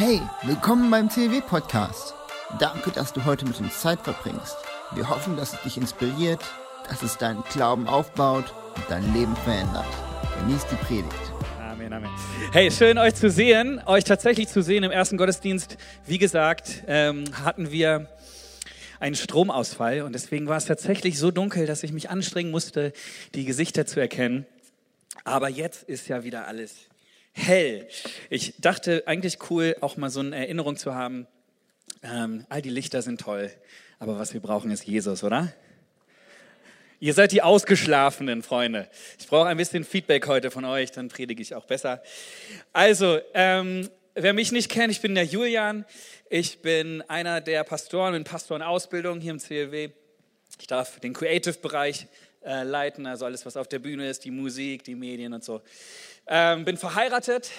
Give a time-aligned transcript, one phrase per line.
[0.00, 2.14] Hey, willkommen beim CW Podcast.
[2.60, 4.56] Danke, dass du heute mit uns Zeit verbringst.
[4.94, 6.38] Wir hoffen, dass es dich inspiriert,
[6.88, 8.44] dass es deinen Glauben aufbaut
[8.76, 9.88] und dein Leben verändert.
[10.38, 11.32] Genieß die Predigt.
[11.60, 12.10] Amen, Amen.
[12.52, 15.76] Hey, schön euch zu sehen, euch tatsächlich zu sehen im ersten Gottesdienst.
[16.06, 18.06] Wie gesagt, ähm, hatten wir
[19.00, 22.92] einen Stromausfall und deswegen war es tatsächlich so dunkel, dass ich mich anstrengen musste,
[23.34, 24.46] die Gesichter zu erkennen.
[25.24, 26.87] Aber jetzt ist ja wieder alles
[27.38, 27.88] hell.
[28.30, 31.26] Ich dachte eigentlich cool, auch mal so eine Erinnerung zu haben.
[32.02, 33.50] Ähm, all die Lichter sind toll,
[33.98, 35.52] aber was wir brauchen ist Jesus, oder?
[37.00, 38.88] Ihr seid die ausgeschlafenen Freunde.
[39.18, 42.02] Ich brauche ein bisschen Feedback heute von euch, dann predige ich auch besser.
[42.72, 45.84] Also, ähm, wer mich nicht kennt, ich bin der Julian.
[46.28, 49.90] Ich bin einer der Pastoren in Pastorenausbildung hier im CLW.
[50.58, 52.08] Ich darf den Creative-Bereich
[52.44, 55.62] äh, leiten, also alles, was auf der Bühne ist, die Musik, die Medien und so.
[56.30, 57.50] Ähm, bin verheiratet.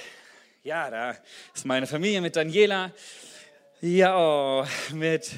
[0.62, 1.18] Ja, da
[1.56, 2.92] ist meine Familie mit Daniela.
[3.82, 5.32] Ja, oh, mit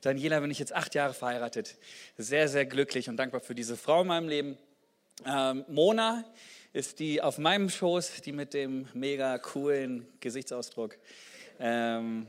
[0.00, 1.76] Daniela bin ich jetzt acht Jahre verheiratet.
[2.16, 4.58] Sehr, sehr glücklich und dankbar für diese Frau in meinem Leben.
[5.26, 6.24] Ähm, Mona
[6.72, 10.96] ist die auf meinem Schoß, die mit dem mega coolen Gesichtsausdruck.
[11.60, 12.26] Ähm,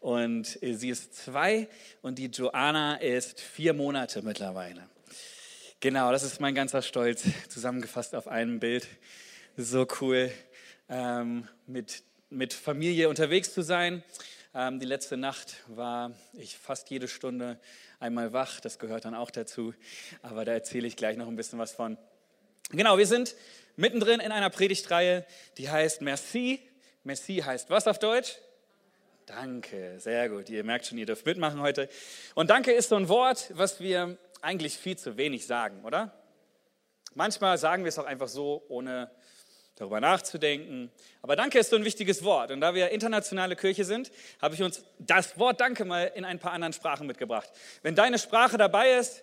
[0.00, 1.68] und sie ist zwei
[2.00, 4.88] und die Joanna ist vier Monate mittlerweile.
[5.80, 8.88] Genau, das ist mein ganzer Stolz, zusammengefasst auf einem Bild.
[9.56, 10.32] So cool,
[10.88, 14.02] ähm, mit, mit Familie unterwegs zu sein.
[14.52, 17.60] Ähm, die letzte Nacht war ich fast jede Stunde
[18.00, 19.72] einmal wach, das gehört dann auch dazu,
[20.22, 21.96] aber da erzähle ich gleich noch ein bisschen was von.
[22.70, 23.36] Genau, wir sind
[23.76, 25.24] mittendrin in einer Predigtreihe,
[25.56, 26.58] die heißt Merci.
[27.04, 28.38] Merci heißt was auf Deutsch?
[29.26, 30.50] Danke, sehr gut.
[30.50, 31.88] Ihr merkt schon, ihr dürft mitmachen heute.
[32.34, 36.12] Und Danke ist so ein Wort, was wir eigentlich viel zu wenig sagen, oder?
[37.14, 39.12] Manchmal sagen wir es auch einfach so, ohne
[39.76, 40.90] darüber nachzudenken.
[41.22, 42.50] Aber Danke ist so ein wichtiges Wort.
[42.50, 46.38] Und da wir internationale Kirche sind, habe ich uns das Wort Danke mal in ein
[46.38, 47.50] paar anderen Sprachen mitgebracht.
[47.82, 49.22] Wenn deine Sprache dabei ist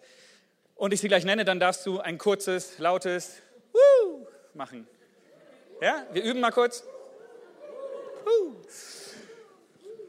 [0.76, 4.88] und ich sie gleich nenne, dann darfst du ein kurzes, lautes Woo machen.
[5.80, 6.84] Ja, wir üben mal kurz.
[8.25, 8.56] Woo.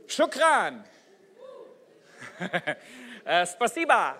[0.06, 0.84] Shukran.
[3.25, 4.16] äh, spasiba.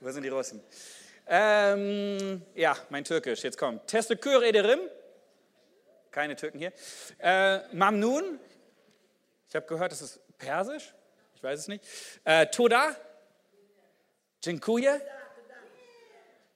[0.00, 0.62] Wo sind die Russen?
[1.28, 3.86] Ähm, ja, mein Türkisch, jetzt kommt.
[3.86, 4.80] Teşekkür ederim.
[6.10, 6.72] Keine Türken hier.
[7.18, 8.38] Äh, Mamnun.
[9.48, 10.94] Ich habe gehört, das ist Persisch.
[11.34, 11.84] Ich weiß es nicht.
[12.24, 12.96] Äh, Toda.
[14.40, 15.00] Dziękuję.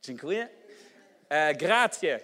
[0.03, 0.48] Dziękuję.
[1.28, 2.20] Äh, grazie.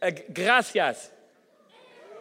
[0.00, 1.10] Äh, gracias.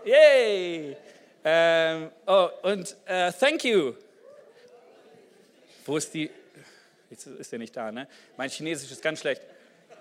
[0.06, 0.96] Yay.
[1.44, 3.96] Ähm, oh, und äh, thank you.
[5.86, 6.30] Wo ist die?
[7.14, 8.08] Jetzt ist er nicht da, ne?
[8.38, 9.44] Mein Chinesisch ist ganz schlecht.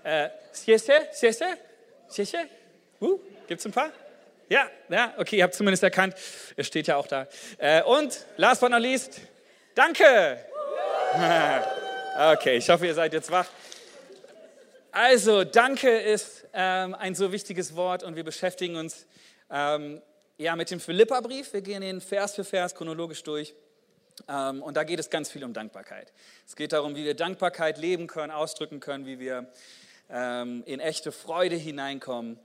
[0.03, 1.45] Äh, sieste, sieste,
[2.09, 2.39] sieste.
[3.03, 3.91] Uh, ein paar?
[4.49, 6.15] Ja, ja, okay, ihr habt zumindest erkannt.
[6.57, 7.29] Es steht ja auch da.
[7.59, 9.21] Äh, und last but not least,
[9.75, 10.43] danke.
[12.33, 13.47] okay, ich hoffe, ihr seid jetzt wach.
[14.91, 19.07] Also, danke ist ähm, ein so wichtiges Wort und wir beschäftigen uns
[19.51, 20.01] ähm,
[20.39, 21.53] ja, mit dem Philippa-Brief.
[21.53, 23.55] Wir gehen ihn Vers für Vers chronologisch durch.
[24.29, 26.13] Ähm, und da geht es ganz viel um Dankbarkeit.
[26.47, 29.51] Es geht darum, wie wir Dankbarkeit leben können, ausdrücken können, wie wir
[30.11, 32.39] ähm, in echte Freude hineinkommen.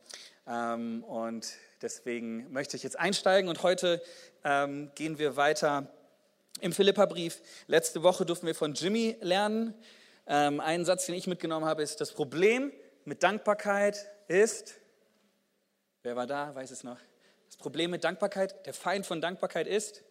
[0.47, 1.47] Ähm, und
[1.81, 4.01] deswegen möchte ich jetzt einsteigen und heute
[4.95, 5.91] gehen wir weiter
[6.61, 7.41] im Philippa-Brief.
[7.66, 9.73] Letzte Woche durften wir von Jimmy lernen.
[10.25, 12.72] Ein Satz, den ich mitgenommen habe, ist, das Problem
[13.03, 14.75] mit Dankbarkeit ist,
[16.03, 16.97] wer war da, weiß es noch,
[17.47, 20.03] das Problem mit Dankbarkeit, der Feind von Dankbarkeit ist,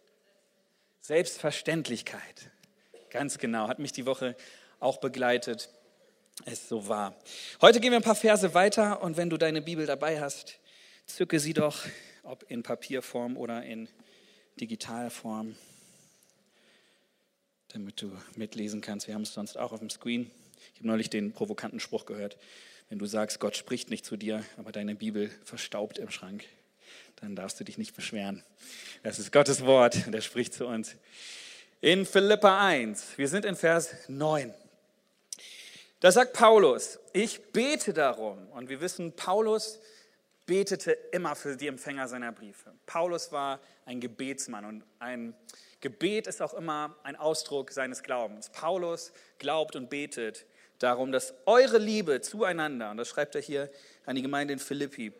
[1.07, 2.51] Selbstverständlichkeit.
[3.11, 4.35] Ganz genau, hat mich die Woche
[4.81, 5.69] auch begleitet.
[6.43, 7.15] Es so war.
[7.61, 10.59] Heute gehen wir ein paar Verse weiter und wenn du deine Bibel dabei hast,
[11.05, 11.85] zücke sie doch,
[12.23, 13.87] ob in Papierform oder in
[14.59, 15.55] Digitalform,
[17.69, 19.07] damit du mitlesen kannst.
[19.07, 20.29] Wir haben es sonst auch auf dem Screen.
[20.73, 22.37] Ich habe neulich den provokanten Spruch gehört,
[22.89, 26.43] wenn du sagst, Gott spricht nicht zu dir, aber deine Bibel verstaubt im Schrank
[27.21, 28.43] dann darfst du dich nicht beschweren.
[29.03, 30.95] Das ist Gottes Wort und er spricht zu uns.
[31.81, 34.53] In Philippa 1, wir sind in Vers 9.
[35.99, 38.47] Da sagt Paulus, ich bete darum.
[38.49, 39.79] Und wir wissen, Paulus
[40.45, 42.71] betete immer für die Empfänger seiner Briefe.
[42.85, 45.33] Paulus war ein Gebetsmann und ein
[45.81, 48.49] Gebet ist auch immer ein Ausdruck seines Glaubens.
[48.49, 50.45] Paulus glaubt und betet
[50.79, 53.69] darum, dass eure Liebe zueinander, und das schreibt er hier
[54.05, 55.13] an die Gemeinde in Philippi,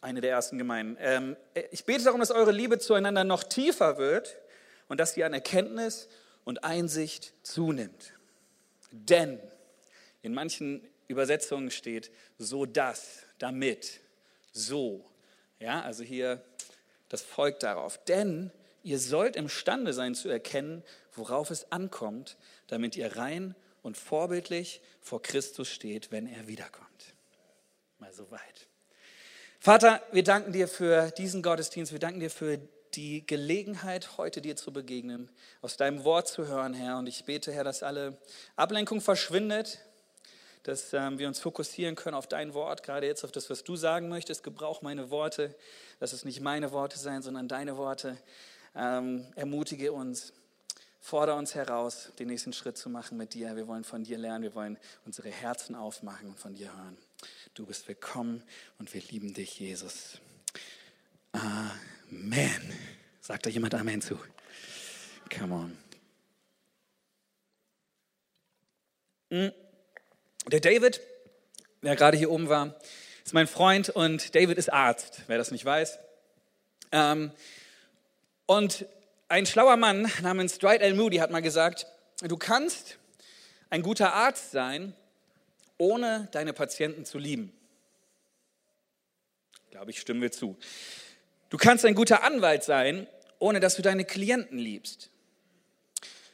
[0.00, 0.96] eine der ersten Gemeinden.
[1.00, 1.36] Ähm,
[1.70, 4.36] ich bete darum, dass eure Liebe zueinander noch tiefer wird
[4.88, 6.08] und dass sie an Erkenntnis
[6.44, 8.12] und Einsicht zunimmt.
[8.90, 9.40] Denn
[10.22, 14.00] in manchen Übersetzungen steht so das, damit,
[14.52, 15.04] so,
[15.58, 16.42] Ja, also hier,
[17.08, 18.02] das folgt darauf.
[18.04, 18.50] Denn
[18.82, 20.82] ihr sollt imstande sein zu erkennen,
[21.12, 27.14] worauf es ankommt, damit ihr rein und vorbildlich vor Christus steht, wenn er wiederkommt.
[27.98, 28.65] Mal so weit.
[29.66, 31.90] Vater, wir danken dir für diesen Gottesdienst.
[31.90, 32.60] Wir danken dir für
[32.94, 35.28] die Gelegenheit, heute dir zu begegnen,
[35.60, 36.98] aus deinem Wort zu hören, Herr.
[36.98, 38.16] Und ich bete, Herr, dass alle
[38.54, 39.80] Ablenkung verschwindet,
[40.62, 43.74] dass ähm, wir uns fokussieren können auf dein Wort, gerade jetzt auf das, was du
[43.74, 44.44] sagen möchtest.
[44.44, 45.52] Gebrauch meine Worte,
[45.98, 48.16] dass es nicht meine Worte sein, sondern deine Worte.
[48.76, 50.32] Ähm, ermutige uns,
[51.00, 53.56] fordere uns heraus, den nächsten Schritt zu machen mit dir.
[53.56, 56.96] Wir wollen von dir lernen, wir wollen unsere Herzen aufmachen und von dir hören.
[57.56, 58.42] Du bist willkommen
[58.78, 60.18] und wir lieben dich, Jesus.
[61.32, 62.78] Amen.
[63.22, 64.20] Sagt da jemand Amen zu?
[65.34, 65.78] Come on.
[69.30, 69.52] Hm.
[70.52, 71.00] Der David,
[71.80, 72.78] der gerade hier oben war,
[73.24, 75.98] ist mein Freund und David ist Arzt, wer das nicht weiß.
[76.92, 77.32] Ähm,
[78.44, 78.84] und
[79.28, 80.92] ein schlauer Mann namens Dwight L.
[80.92, 81.86] Moody hat mal gesagt,
[82.20, 82.98] du kannst
[83.70, 84.94] ein guter Arzt sein,
[85.78, 87.52] ohne deine Patienten zu lieben.
[89.70, 90.56] Glaube, ich stimme mir zu.
[91.50, 93.06] Du kannst ein guter Anwalt sein,
[93.38, 95.10] ohne dass du deine Klienten liebst.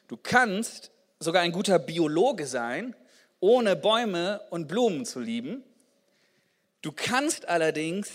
[0.08, 2.94] Du kannst sogar ein guter Biologe sein,
[3.40, 5.64] ohne Bäume und Blumen zu lieben.
[6.82, 8.08] Du kannst allerdings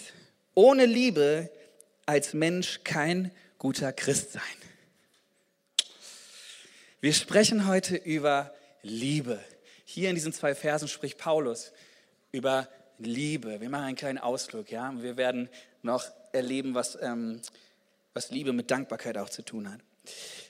[0.53, 1.49] ohne Liebe
[2.05, 4.43] als Mensch kein guter Christ sein.
[7.01, 9.39] Wir sprechen heute über Liebe.
[9.89, 11.71] Hier in diesen zwei Versen spricht Paulus
[12.33, 12.67] über
[12.97, 13.61] Liebe.
[13.61, 14.91] Wir machen einen kleinen Ausflug, ja.
[14.97, 15.47] Wir werden
[15.81, 16.03] noch
[16.33, 17.41] erleben, was, ähm,
[18.13, 19.79] was Liebe mit Dankbarkeit auch zu tun hat.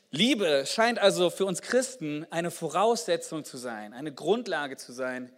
[0.10, 5.32] Liebe scheint also für uns Christen eine Voraussetzung zu sein, eine Grundlage zu sein,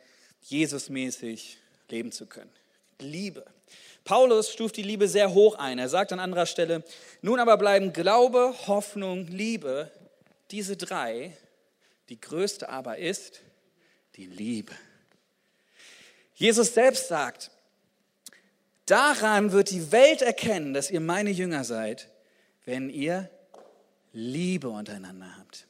[0.44, 1.57] Jesusmäßig
[1.90, 2.51] leben zu können.
[3.00, 3.46] Liebe.
[4.06, 5.78] Paulus stuft die Liebe sehr hoch ein.
[5.78, 6.86] Er sagt an anderer Stelle,
[7.22, 9.92] nun aber bleiben Glaube, Hoffnung, Liebe,
[10.51, 11.36] diese drei.
[12.07, 13.42] Die größte aber ist
[14.19, 14.74] die Liebe.
[16.36, 17.51] Jesus selbst sagt,
[18.86, 22.10] daran wird die Welt erkennen, dass ihr meine Jünger seid,
[22.66, 23.30] wenn ihr
[24.12, 25.68] Liebe untereinander habt.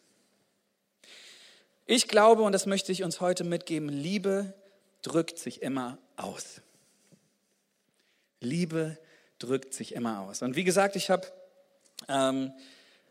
[1.86, 4.56] Ich glaube, und das möchte ich uns heute mitgeben, Liebe
[5.04, 6.62] drückt sich immer aus.
[8.42, 8.98] Liebe
[9.38, 10.42] drückt sich immer aus.
[10.42, 11.28] Und wie gesagt, ich habe
[12.08, 12.52] ähm,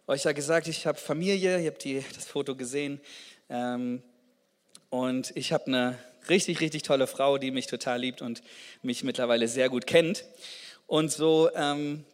[0.08, 3.00] euch ja gesagt, ich habe Familie, ihr habt die, das Foto gesehen.
[3.48, 4.02] Ähm,
[4.90, 5.98] und ich habe eine
[6.28, 8.42] richtig, richtig tolle Frau, die mich total liebt und
[8.82, 10.24] mich mittlerweile sehr gut kennt.
[10.86, 12.04] Und so ähm,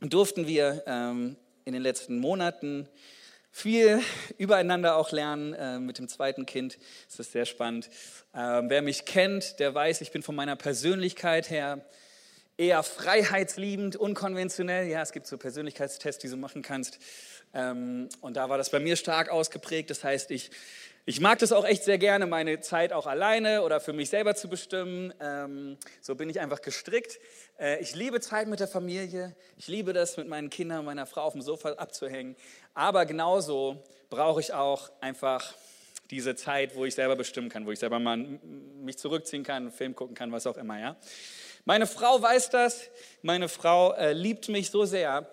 [0.00, 2.88] durften wir ähm, in den letzten Monaten
[3.50, 4.00] viel
[4.38, 5.52] übereinander auch lernen.
[5.52, 6.78] Äh, mit dem zweiten Kind
[7.08, 7.90] ist das sehr spannend.
[8.34, 11.84] Ähm, wer mich kennt, der weiß, ich bin von meiner Persönlichkeit her
[12.56, 14.88] eher freiheitsliebend, unkonventionell.
[14.88, 16.98] Ja, es gibt so Persönlichkeitstests, die du machen kannst.
[17.54, 19.90] Ähm, und da war das bei mir stark ausgeprägt.
[19.90, 20.50] Das heißt, ich,
[21.04, 24.36] ich mag das auch echt sehr gerne, meine Zeit auch alleine oder für mich selber
[24.36, 25.12] zu bestimmen.
[25.20, 27.18] Ähm, so bin ich einfach gestrickt.
[27.58, 29.34] Äh, ich liebe Zeit mit der Familie.
[29.56, 32.36] Ich liebe das, mit meinen Kindern und meiner Frau auf dem Sofa abzuhängen.
[32.74, 35.54] Aber genauso brauche ich auch einfach
[36.12, 39.72] diese Zeit, wo ich selber bestimmen kann, wo ich selber mal mich zurückziehen kann, einen
[39.72, 40.78] Film gucken kann, was auch immer.
[40.78, 40.96] Ja?
[41.64, 42.90] Meine Frau weiß das.
[43.22, 45.28] Meine Frau äh, liebt mich so sehr,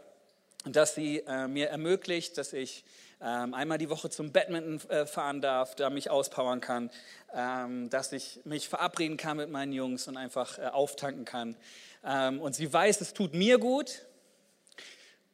[0.65, 2.83] dass sie äh, mir ermöglicht, dass ich
[3.25, 6.89] einmal die Woche zum Badminton äh, fahren darf, da mich auspowern kann,
[7.33, 11.57] ähm, dass ich mich verabreden kann mit meinen Jungs und einfach äh, auftanken kann.
[12.05, 14.05] Ähm, und sie weiß, es tut mir gut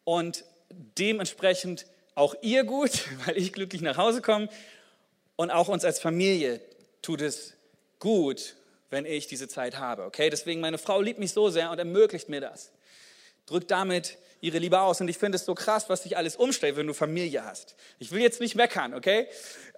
[0.03, 4.49] und dementsprechend auch ihr gut, weil ich glücklich nach Hause komme.
[5.35, 6.61] Und auch uns als Familie
[7.01, 7.53] tut es
[7.99, 8.55] gut,
[8.89, 10.05] wenn ich diese Zeit habe.
[10.05, 12.71] Okay, deswegen meine Frau liebt mich so sehr und ermöglicht mir das.
[13.45, 15.01] Drückt damit ihre Liebe aus.
[15.01, 17.75] Und ich finde es so krass, was sich alles umstellt, wenn du Familie hast.
[17.99, 19.27] Ich will jetzt nicht meckern, okay?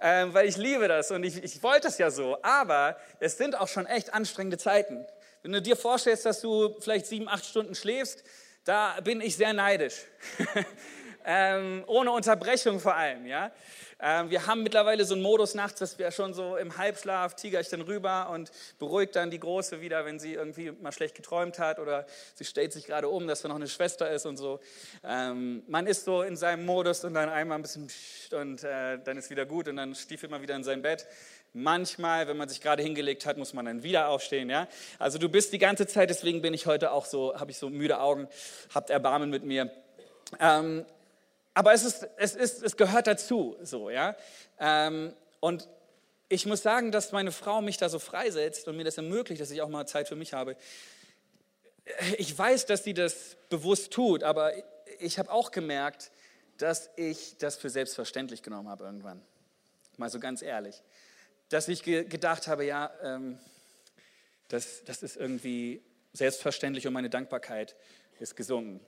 [0.01, 2.37] Ähm, weil ich liebe das und ich, ich wollte es ja so.
[2.43, 5.05] Aber es sind auch schon echt anstrengende Zeiten.
[5.41, 8.23] Wenn du dir vorstellst, dass du vielleicht sieben, acht Stunden schläfst,
[8.65, 9.95] da bin ich sehr neidisch.
[11.25, 13.51] ähm, ohne Unterbrechung vor allem, ja.
[13.99, 17.59] Ähm, wir haben mittlerweile so einen Modus nachts, dass wir schon so im Halbschlaf tiger
[17.59, 21.57] ich dann rüber und beruhigt dann die Große wieder, wenn sie irgendwie mal schlecht geträumt
[21.57, 24.59] hat oder sie stellt sich gerade um, dass da noch eine Schwester ist und so.
[25.03, 27.87] Ähm, man ist so in seinem Modus und dann einmal ein bisschen
[28.31, 31.07] und äh, dann ist wieder gut und dann stiefelt man wieder in sein Bett.
[31.53, 34.49] Manchmal, wenn man sich gerade hingelegt hat, muss man dann wieder aufstehen.
[34.49, 34.67] Ja?
[34.99, 37.69] Also du bist die ganze Zeit, deswegen bin ich heute auch so, habe ich so
[37.69, 38.27] müde Augen,
[38.75, 39.71] habt Erbarmen mit mir.
[40.39, 40.85] Ähm,
[41.57, 44.15] aber es, ist, es, ist, es gehört dazu, so, ja.
[44.59, 45.67] Ähm, und
[46.29, 49.49] ich muss sagen, dass meine Frau mich da so freisetzt und mir das ermöglicht, dass
[49.49, 50.55] ich auch mal Zeit für mich habe.
[52.19, 54.53] ich weiß, dass sie das bewusst tut, aber
[54.99, 56.11] ich habe auch gemerkt,
[56.59, 59.19] dass ich das für selbstverständlich genommen habe irgendwann.
[59.97, 60.83] Mal so ganz ehrlich.
[61.49, 63.39] Dass ich ge gedacht habe, ja, ähm,
[64.49, 65.81] das, das ist irgendwie
[66.13, 67.75] selbstverständlich und meine Dankbarkeit
[68.19, 68.79] ist gesunken.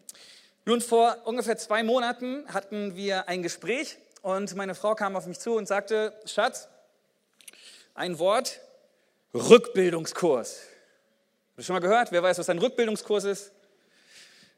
[0.70, 5.40] Nun, vor ungefähr zwei Monaten hatten wir ein Gespräch und meine Frau kam auf mich
[5.40, 6.68] zu und sagte, Schatz,
[7.96, 8.60] ein Wort,
[9.34, 10.60] Rückbildungskurs.
[10.60, 12.12] Hast du schon mal gehört?
[12.12, 13.52] Wer weiß, was ein Rückbildungskurs ist?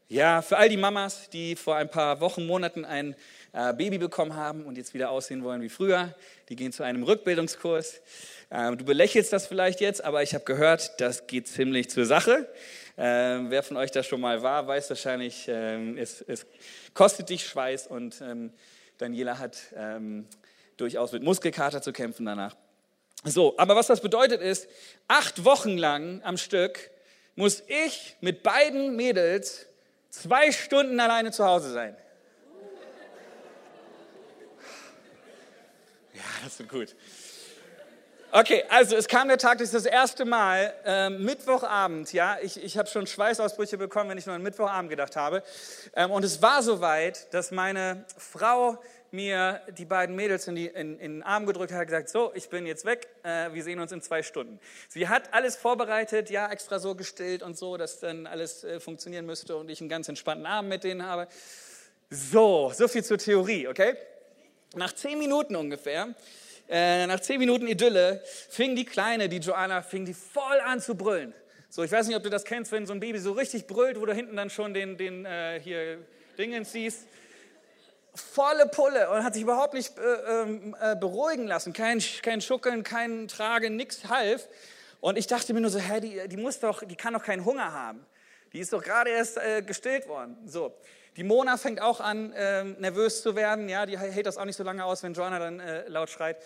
[0.10, 3.16] Ja, für all die Mamas, die vor ein paar Wochen, Monaten ein
[3.54, 6.14] äh, Baby bekommen haben und jetzt wieder aussehen wollen wie früher,
[6.50, 8.02] die gehen zu einem Rückbildungskurs.
[8.50, 12.50] Äh, du belächelst das vielleicht jetzt, aber ich habe gehört, das geht ziemlich zur Sache.
[12.98, 13.04] Äh,
[13.50, 16.46] wer von euch da schon mal war, weiß wahrscheinlich, ähm, es, es,
[16.94, 18.52] kostet dich Schweiß und ähm,
[18.98, 20.28] Daniela hat ähm,
[20.78, 22.56] durchaus mit Muskelkater zu kämpfen danach.
[23.24, 24.68] So, aber was das bedeutet ist,
[25.08, 26.92] acht Wochen lang am Stück
[27.36, 29.68] muss ich mit beiden Mädels
[30.10, 31.96] zwei Stunden alleine zu Hause sein.
[36.14, 36.96] Ja, das ist gut.
[38.34, 42.64] Okay, also es kam der Tag, das ist das erste Mal, ähm, Mittwochabend, ja, ich,
[42.64, 45.44] ich habe schon Schweißausbrüche bekommen, wenn ich nur an Mittwochabend gedacht habe.
[45.98, 50.98] Ähm, und es war soweit, dass meine Frau mir die beiden Mädels in, die, in,
[50.98, 53.92] in den Arm gedrückt hat, gesagt, so, ich bin jetzt weg, äh, wir sehen uns
[53.92, 54.62] in zwei Stunden.
[54.88, 59.26] Sie hat alles vorbereitet, ja, extra so gestillt und so, dass dann alles äh, funktionieren
[59.26, 61.28] müsste und ich einen ganz entspannten Abend mit denen habe.
[62.10, 63.98] So, so viel zur Theorie, okay?
[64.74, 66.16] Nach zehn Minuten ungefähr
[66.72, 70.96] äh, nach zehn Minuten Idylle fing die Kleine, die Joanna, fing die voll an zu
[70.96, 71.34] brüllen.
[71.70, 74.00] So, ich weiß nicht, ob du das kennst, wenn so ein Baby so richtig brüllt,
[74.00, 76.00] wo du hinten dann schon den, den äh, hier
[76.38, 77.08] Dingens siehst.
[78.14, 81.74] Volle Pulle und hat sich überhaupt nicht äh, ähm, äh, beruhigen lassen.
[81.74, 84.48] Kein, kein Schuckeln, kein Tragen, nichts half.
[85.02, 87.44] Und ich dachte mir nur so, hä, die, die muss doch, die kann doch keinen
[87.44, 88.06] Hunger haben.
[88.54, 90.38] Die ist doch gerade erst äh, gestillt worden.
[90.46, 90.74] So.
[91.18, 93.68] Die Mona fängt auch an, äh, nervös zu werden.
[93.68, 96.38] Ja, die hält das auch nicht so lange aus, wenn Joanna dann äh, laut schreit.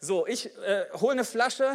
[0.00, 1.74] So, ich äh, hole eine Flasche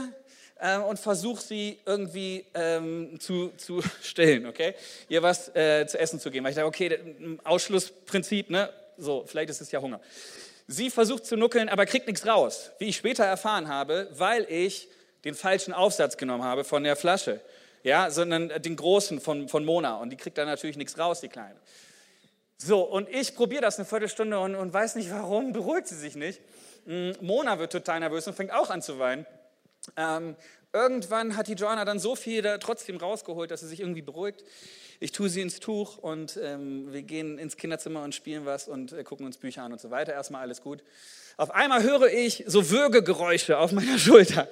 [0.60, 4.76] äh, und versuche sie irgendwie ähm, zu, zu stillen, okay?
[5.10, 6.46] Ihr was äh, zu essen zu geben.
[6.46, 8.70] Weil ich dachte, okay, Ausschlussprinzip, ne?
[8.98, 10.00] So, vielleicht ist es ja Hunger.
[10.68, 12.72] Sie versucht zu nuckeln, aber kriegt nichts raus.
[12.80, 14.88] Wie ich später erfahren habe, weil ich
[15.26, 17.42] den falschen Aufsatz genommen habe von der Flasche.
[17.84, 19.98] Ja, sondern den großen von, von Mona.
[19.98, 21.56] Und die kriegt da natürlich nichts raus, die Kleine.
[22.58, 26.16] So, und ich probiere das eine Viertelstunde und, und weiß nicht warum, beruhigt sie sich
[26.16, 26.42] nicht.
[26.86, 29.26] Mm, Mona wird total nervös und fängt auch an zu weinen.
[29.96, 30.36] Ähm,
[30.74, 34.44] irgendwann hat die Joanna dann so viel da trotzdem rausgeholt, dass sie sich irgendwie beruhigt.
[35.00, 38.92] Ich tue sie ins Tuch und ähm, wir gehen ins Kinderzimmer und spielen was und
[38.92, 40.14] äh, gucken uns Bücher an und so weiter.
[40.14, 40.84] Erstmal alles gut.
[41.38, 44.50] Auf einmal höre ich so Würgegeräusche auf meiner Schulter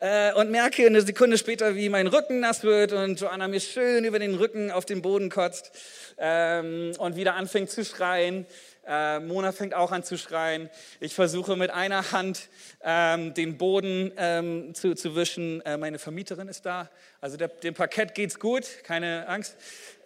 [0.00, 4.04] äh, und merke eine Sekunde später, wie mein Rücken nass wird und Joanna mir schön
[4.04, 5.72] über den Rücken auf den Boden kotzt
[6.18, 8.46] ähm, und wieder anfängt zu schreien.
[8.86, 10.70] Äh, Mona fängt auch an zu schreien.
[11.00, 12.48] Ich versuche mit einer Hand
[12.82, 15.60] ähm, den Boden ähm, zu, zu wischen.
[15.66, 16.88] Äh, meine Vermieterin ist da.
[17.20, 19.56] Also der, dem Parkett geht's gut, keine Angst.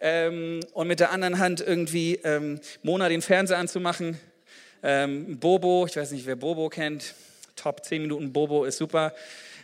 [0.01, 4.19] Ähm, und mit der anderen Hand irgendwie ähm, Mona den Fernseher anzumachen.
[4.83, 7.15] Ähm, Bobo, ich weiß nicht, wer Bobo kennt.
[7.55, 9.13] Top 10 Minuten Bobo ist super.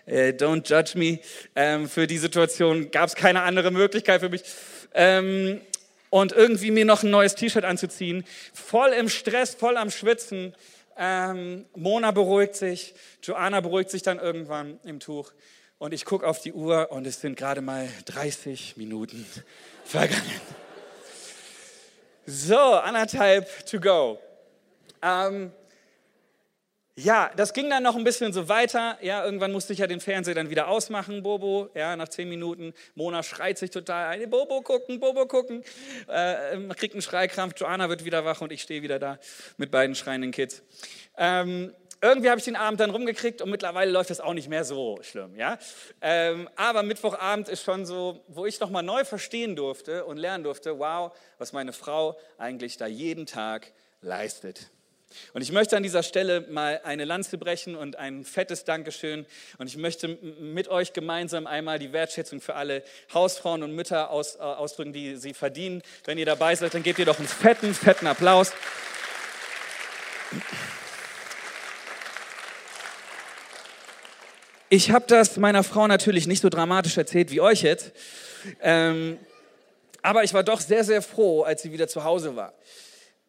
[0.06, 1.20] Äh, don't judge me.
[1.56, 4.44] Ähm, für die Situation gab es keine andere Möglichkeit für mich.
[4.94, 5.62] Ähm,
[6.10, 10.54] und irgendwie mir noch ein neues T-Shirt anzuziehen, voll im Stress, voll am Schwitzen.
[10.98, 12.94] Ähm, Mona beruhigt sich,
[13.24, 15.32] Joanna beruhigt sich dann irgendwann im Tuch.
[15.78, 19.26] Und ich gucke auf die Uhr und es sind gerade mal 30 Minuten
[19.86, 20.42] vergangen.
[22.26, 24.20] So, anderthalb to go.
[25.02, 25.52] Ähm,
[26.96, 28.98] ja, das ging dann noch ein bisschen so weiter.
[29.02, 31.70] Ja, irgendwann musste ich ja den Fernseher dann wieder ausmachen, Bobo.
[31.74, 32.74] Ja, nach zehn Minuten.
[32.96, 34.30] Mona schreit sich total ein.
[34.30, 35.64] Bobo gucken, Bobo gucken.
[36.10, 37.54] Äh, man kriegt einen Schreikrampf.
[37.58, 39.20] Joanna wird wieder wach und ich stehe wieder da
[39.58, 40.64] mit beiden schreienden Kids.
[41.18, 44.66] Ähm, irgendwie habe ich den Abend dann rumgekriegt und mittlerweile läuft das auch nicht mehr
[44.66, 45.36] so schlimm.
[45.36, 45.60] Ja?
[46.02, 50.78] Ähm, aber Mittwochabend ist schon so, wo ich nochmal neu verstehen durfte und lernen durfte,
[50.80, 53.72] wow, was meine Frau eigentlich da jeden Tag
[54.02, 54.72] leistet.
[55.34, 59.26] Und ich möchte an dieser Stelle mal eine Lanze brechen und ein fettes Dankeschön.
[59.58, 64.36] Und ich möchte mit euch gemeinsam einmal die Wertschätzung für alle Hausfrauen und Mütter aus,
[64.36, 65.82] äh, ausdrücken, die sie verdienen.
[66.06, 68.52] Wenn ihr dabei seid, dann gebt ihr doch einen fetten, fetten Applaus.
[74.70, 77.92] Ich habe das meiner Frau natürlich nicht so dramatisch erzählt wie euch jetzt.
[78.62, 79.20] Ähm,
[80.02, 82.54] aber ich war doch sehr, sehr froh, als sie wieder zu Hause war.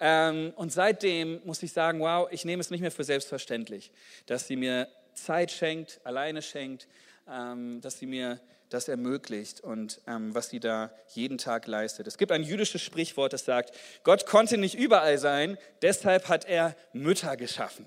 [0.04, 3.92] Ähm, und seitdem muss ich sagen, wow, ich nehme es nicht mehr für selbstverständlich,
[4.26, 6.88] dass sie mir Zeit schenkt, alleine schenkt,
[7.30, 12.08] ähm, dass sie mir das ermöglicht und ähm, was sie da jeden Tag leistet.
[12.08, 16.74] Es gibt ein jüdisches Sprichwort, das sagt, Gott konnte nicht überall sein, deshalb hat er
[16.92, 17.86] Mütter geschaffen.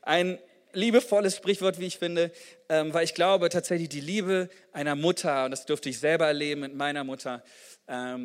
[0.00, 0.38] Ein
[0.72, 2.30] liebevolles Sprichwort, wie ich finde,
[2.68, 6.74] weil ich glaube tatsächlich, die Liebe einer Mutter, und das durfte ich selber erleben mit
[6.76, 7.42] meiner Mutter,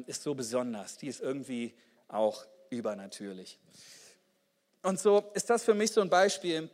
[0.05, 0.97] ist so besonders.
[0.97, 1.73] Die ist irgendwie
[2.07, 3.59] auch übernatürlich.
[4.81, 6.69] Und so ist das für mich so ein Beispiel,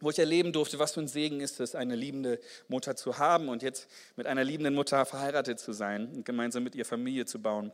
[0.00, 3.48] wo ich erleben durfte, was für ein Segen ist es, eine liebende Mutter zu haben
[3.48, 7.40] und jetzt mit einer liebenden Mutter verheiratet zu sein und gemeinsam mit ihr Familie zu
[7.40, 7.72] bauen.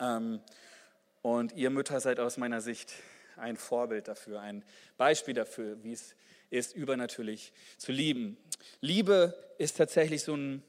[0.00, 0.40] Ähm,
[1.22, 2.92] und ihr Mütter seid aus meiner Sicht
[3.36, 4.64] ein Vorbild dafür, ein
[4.96, 6.14] Beispiel dafür, wie es
[6.50, 8.36] ist, übernatürlich zu lieben.
[8.80, 10.62] Liebe ist tatsächlich so, ein,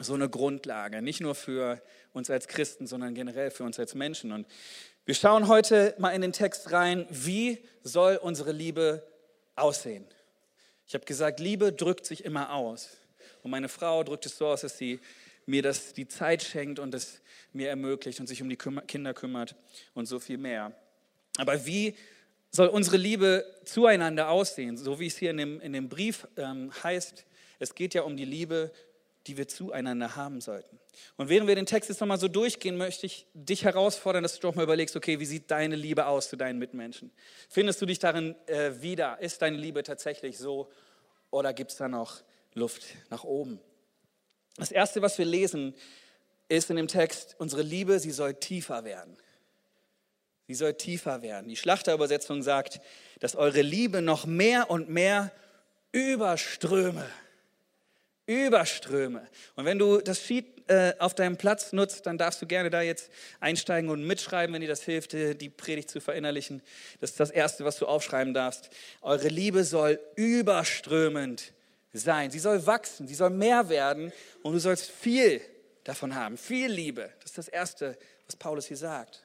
[0.00, 4.32] so eine Grundlage, nicht nur für uns als Christen, sondern generell für uns als Menschen.
[4.32, 4.46] Und
[5.04, 9.06] wir schauen heute mal in den Text rein, wie soll unsere Liebe
[9.56, 10.06] aussehen.
[10.86, 12.90] Ich habe gesagt, Liebe drückt sich immer aus.
[13.42, 15.00] Und meine Frau drückt es so aus, dass sie
[15.46, 17.20] mir das, die Zeit schenkt und es
[17.52, 19.56] mir ermöglicht und sich um die Kinder kümmert
[19.94, 20.72] und so viel mehr.
[21.38, 21.94] Aber wie
[22.50, 24.76] soll unsere Liebe zueinander aussehen?
[24.76, 27.24] So wie es hier in dem, in dem Brief ähm, heißt,
[27.58, 28.70] es geht ja um die Liebe,
[29.26, 30.78] die wir zueinander haben sollten.
[31.16, 34.40] Und während wir den Text jetzt nochmal so durchgehen, möchte ich dich herausfordern, dass du
[34.40, 37.12] doch mal überlegst, okay, wie sieht deine Liebe aus zu deinen Mitmenschen?
[37.48, 39.20] Findest du dich darin äh, wieder?
[39.20, 40.70] Ist deine Liebe tatsächlich so
[41.30, 42.22] oder gibt es da noch
[42.54, 43.60] Luft nach oben?
[44.56, 45.74] Das Erste, was wir lesen,
[46.48, 49.16] ist in dem Text, unsere Liebe, sie soll tiefer werden.
[50.46, 51.48] Sie soll tiefer werden.
[51.48, 52.80] Die Schlachterübersetzung sagt,
[53.20, 55.32] dass eure Liebe noch mehr und mehr
[55.92, 57.06] überströme.
[58.26, 59.26] Überströme.
[59.56, 62.80] Und wenn du das Sheet äh, auf deinem Platz nutzt, dann darfst du gerne da
[62.82, 63.10] jetzt
[63.40, 66.62] einsteigen und mitschreiben, wenn dir das hilft, äh, die Predigt zu verinnerlichen.
[67.00, 68.70] Das ist das Erste, was du aufschreiben darfst.
[69.00, 71.52] Eure Liebe soll überströmend
[71.92, 72.30] sein.
[72.30, 74.12] Sie soll wachsen, sie soll mehr werden
[74.42, 75.40] und du sollst viel
[75.84, 77.10] davon haben, viel Liebe.
[77.20, 79.22] Das ist das Erste, was Paulus hier sagt.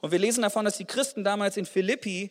[0.00, 2.30] Und wir lesen davon, dass die Christen damals in Philippi,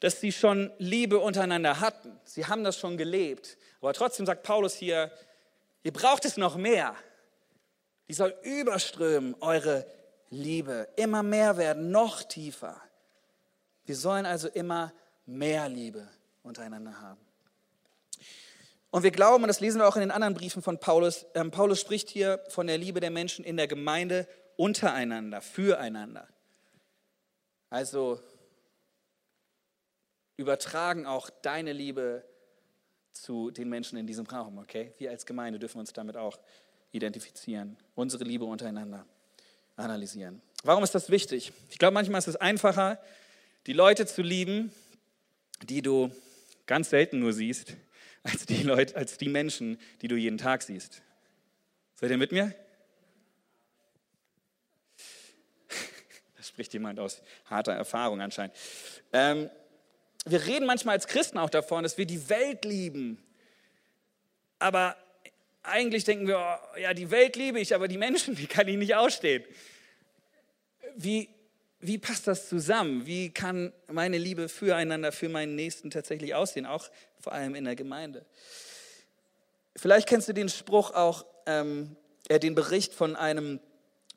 [0.00, 2.18] dass sie schon Liebe untereinander hatten.
[2.24, 3.58] Sie haben das schon gelebt.
[3.80, 5.10] Aber trotzdem sagt Paulus hier,
[5.82, 6.94] ihr braucht es noch mehr.
[8.08, 9.86] Die soll überströmen, eure
[10.30, 10.88] Liebe.
[10.96, 12.80] Immer mehr werden, noch tiefer.
[13.84, 14.92] Wir sollen also immer
[15.26, 16.08] mehr Liebe
[16.42, 17.20] untereinander haben.
[18.90, 21.50] Und wir glauben, und das lesen wir auch in den anderen Briefen von Paulus, ähm,
[21.50, 26.28] Paulus spricht hier von der Liebe der Menschen in der Gemeinde untereinander, füreinander.
[27.70, 28.20] Also
[30.36, 32.24] übertragen auch deine Liebe
[33.22, 34.92] zu den Menschen in diesem Raum, okay?
[34.98, 36.38] Wir als Gemeinde dürfen uns damit auch
[36.92, 39.06] identifizieren, unsere Liebe untereinander
[39.76, 40.40] analysieren.
[40.62, 41.52] Warum ist das wichtig?
[41.70, 42.98] Ich glaube, manchmal ist es einfacher,
[43.66, 44.72] die Leute zu lieben,
[45.62, 46.10] die du
[46.66, 47.76] ganz selten nur siehst,
[48.22, 51.02] als die Leute, als die Menschen, die du jeden Tag siehst.
[51.94, 52.54] Seid ihr mit mir?
[56.36, 58.56] Da spricht jemand aus harter Erfahrung anscheinend.
[59.12, 59.50] Ähm,
[60.26, 63.22] wir reden manchmal als Christen auch davon, dass wir die Welt lieben.
[64.58, 64.96] Aber
[65.62, 68.76] eigentlich denken wir, oh, ja, die Welt liebe ich, aber die Menschen, die kann ich
[68.76, 69.44] nicht ausstehen.
[70.96, 71.28] Wie,
[71.80, 73.06] wie passt das zusammen?
[73.06, 77.76] Wie kann meine Liebe füreinander, für meinen Nächsten tatsächlich aussehen, auch vor allem in der
[77.76, 78.26] Gemeinde?
[79.76, 81.96] Vielleicht kennst du den Spruch auch, ähm,
[82.28, 83.60] äh, den Bericht von einem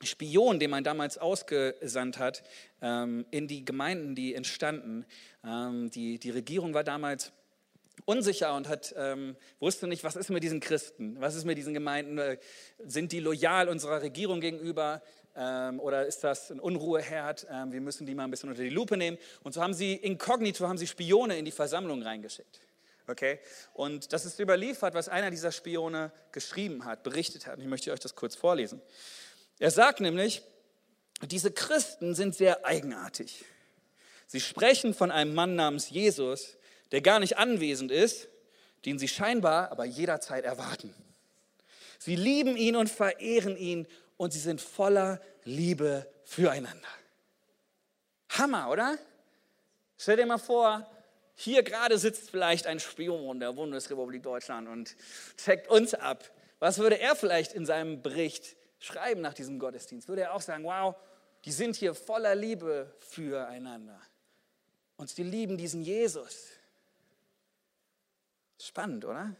[0.04, 2.42] Spion, den man damals ausgesandt hat
[2.82, 5.04] ähm, in die Gemeinden, die entstanden.
[5.44, 7.32] Ähm, die, die Regierung war damals
[8.04, 11.74] unsicher und hat, ähm, wusste nicht, was ist mit diesen Christen, was ist mit diesen
[11.74, 12.38] Gemeinden, äh,
[12.78, 15.02] sind die loyal unserer Regierung gegenüber
[15.78, 19.18] oder ist das ein Unruheherd, wir müssen die mal ein bisschen unter die Lupe nehmen.
[19.42, 22.60] Und so haben sie inkognito, haben sie Spione in die Versammlung reingeschickt.
[23.06, 23.38] Okay?
[23.72, 27.56] Und das ist überliefert, was einer dieser Spione geschrieben hat, berichtet hat.
[27.56, 28.80] Und ich möchte euch das kurz vorlesen.
[29.58, 30.42] Er sagt nämlich,
[31.22, 33.44] diese Christen sind sehr eigenartig.
[34.26, 36.56] Sie sprechen von einem Mann namens Jesus,
[36.92, 38.28] der gar nicht anwesend ist,
[38.84, 40.94] den sie scheinbar aber jederzeit erwarten.
[41.98, 43.86] Sie lieben ihn und verehren ihn
[44.16, 46.88] und sie sind voller Liebe füreinander.
[48.30, 48.98] Hammer, oder?
[49.96, 50.86] Stell dir mal vor,
[51.36, 54.96] hier gerade sitzt vielleicht ein Spion der Bundesrepublik Deutschland und
[55.36, 56.30] checkt uns ab.
[56.58, 60.08] Was würde er vielleicht in seinem Bericht schreiben nach diesem Gottesdienst?
[60.08, 60.94] Würde er auch sagen, wow,
[61.44, 64.00] die sind hier voller Liebe füreinander.
[64.96, 66.48] Und sie lieben diesen Jesus.
[68.60, 69.34] Spannend, oder?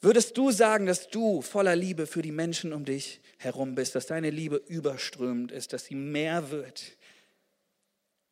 [0.00, 4.06] Würdest du sagen, dass du voller Liebe für die Menschen um dich herum bist, dass
[4.06, 6.98] deine Liebe überströmend ist, dass sie mehr wird?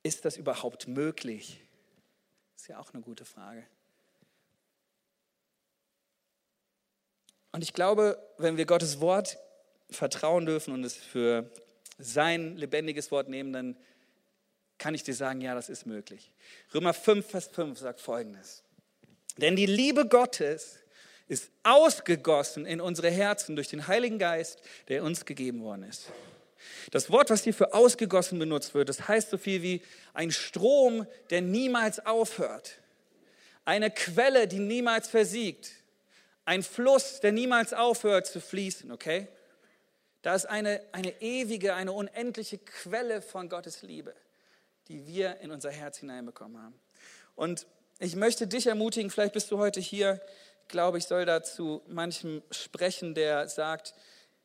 [0.03, 1.61] Ist das überhaupt möglich?
[2.57, 3.67] Ist ja auch eine gute Frage.
[7.53, 9.39] Und ich glaube, wenn wir Gottes Wort
[9.91, 11.51] vertrauen dürfen und es für
[11.99, 13.77] sein lebendiges Wort nehmen, dann
[14.79, 16.33] kann ich dir sagen, ja, das ist möglich.
[16.75, 18.65] Römer 5, Vers 5 sagt folgendes.
[19.37, 20.79] Denn die Liebe Gottes
[21.29, 26.11] ist ausgegossen in unsere Herzen durch den Heiligen Geist, der uns gegeben worden ist.
[26.91, 29.83] Das Wort, was hier für ausgegossen benutzt wird, das heißt so viel wie
[30.15, 32.79] ein Strom, der niemals aufhört.
[33.65, 35.71] Eine Quelle, die niemals versiegt.
[36.45, 39.29] Ein Fluss, der niemals aufhört zu fließen, okay?
[40.23, 44.15] Da ist eine, eine ewige, eine unendliche Quelle von Gottes Liebe,
[44.89, 46.81] die wir in unser Herz hineinbekommen haben.
[47.35, 47.67] Und
[47.99, 50.21] ich möchte dich ermutigen, vielleicht bist du heute hier,
[50.69, 53.95] glaube ich, soll da zu manchem sprechen, der sagt,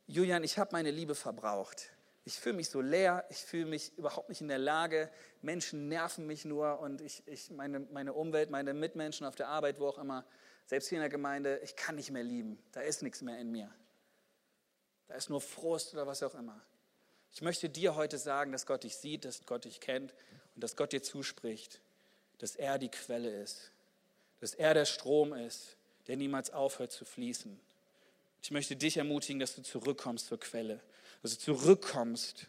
[0.07, 1.89] Julian, ich habe meine Liebe verbraucht.
[2.25, 5.09] Ich fühle mich so leer, ich fühle mich überhaupt nicht in der Lage,
[5.41, 9.79] Menschen nerven mich nur und ich, ich, meine, meine Umwelt, meine Mitmenschen auf der Arbeit,
[9.79, 10.25] wo auch immer,
[10.67, 13.51] selbst hier in der Gemeinde, ich kann nicht mehr lieben, da ist nichts mehr in
[13.51, 13.73] mir.
[15.07, 16.61] Da ist nur Frust oder was auch immer.
[17.31, 20.13] Ich möchte dir heute sagen, dass Gott dich sieht, dass Gott dich kennt
[20.55, 21.81] und dass Gott dir zuspricht,
[22.37, 23.71] dass er die Quelle ist,
[24.41, 25.77] dass er der Strom ist,
[26.07, 27.59] der niemals aufhört zu fließen.
[28.41, 30.81] Ich möchte dich ermutigen, dass du zurückkommst zur Quelle,
[31.21, 32.47] dass du zurückkommst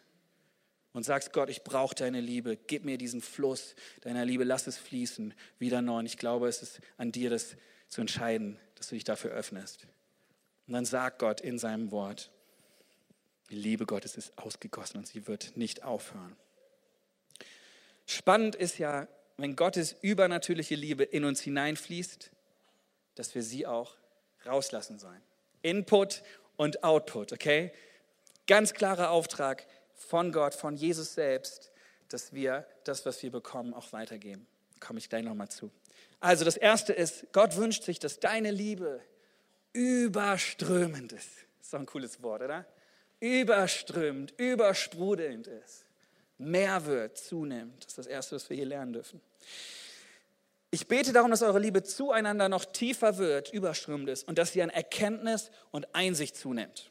[0.93, 4.77] und sagst, Gott, ich brauche deine Liebe, gib mir diesen Fluss deiner Liebe, lass es
[4.77, 6.01] fließen, wieder neu.
[6.01, 7.57] Und ich glaube, es ist an dir, das
[7.89, 9.87] zu entscheiden, dass du dich dafür öffnest.
[10.67, 12.31] Und dann sagt Gott in seinem Wort,
[13.51, 16.37] die Liebe Gottes ist ausgegossen und sie wird nicht aufhören.
[18.07, 22.31] Spannend ist ja, wenn Gottes übernatürliche Liebe in uns hineinfließt,
[23.15, 23.97] dass wir sie auch
[24.45, 25.23] rauslassen sollen.
[25.63, 26.23] Input
[26.57, 27.73] und Output, okay?
[28.47, 31.71] Ganz klarer Auftrag von Gott, von Jesus selbst,
[32.09, 34.47] dass wir das, was wir bekommen, auch weitergeben.
[34.81, 35.71] Komme ich gleich nochmal zu.
[36.21, 39.01] Also das Erste ist, Gott wünscht sich, dass deine Liebe
[39.73, 41.31] überströmend ist.
[41.61, 42.67] Ist doch ein cooles Wort, oder?
[43.21, 45.85] Überströmend, übersprudelnd ist.
[46.39, 47.85] Mehr wird, zunimmt.
[47.85, 49.21] Das ist das Erste, was wir hier lernen dürfen.
[50.71, 54.63] Ich bete darum, dass eure Liebe zueinander noch tiefer wird, überströmend ist und dass sie
[54.63, 56.91] an Erkenntnis und Einsicht zunimmt.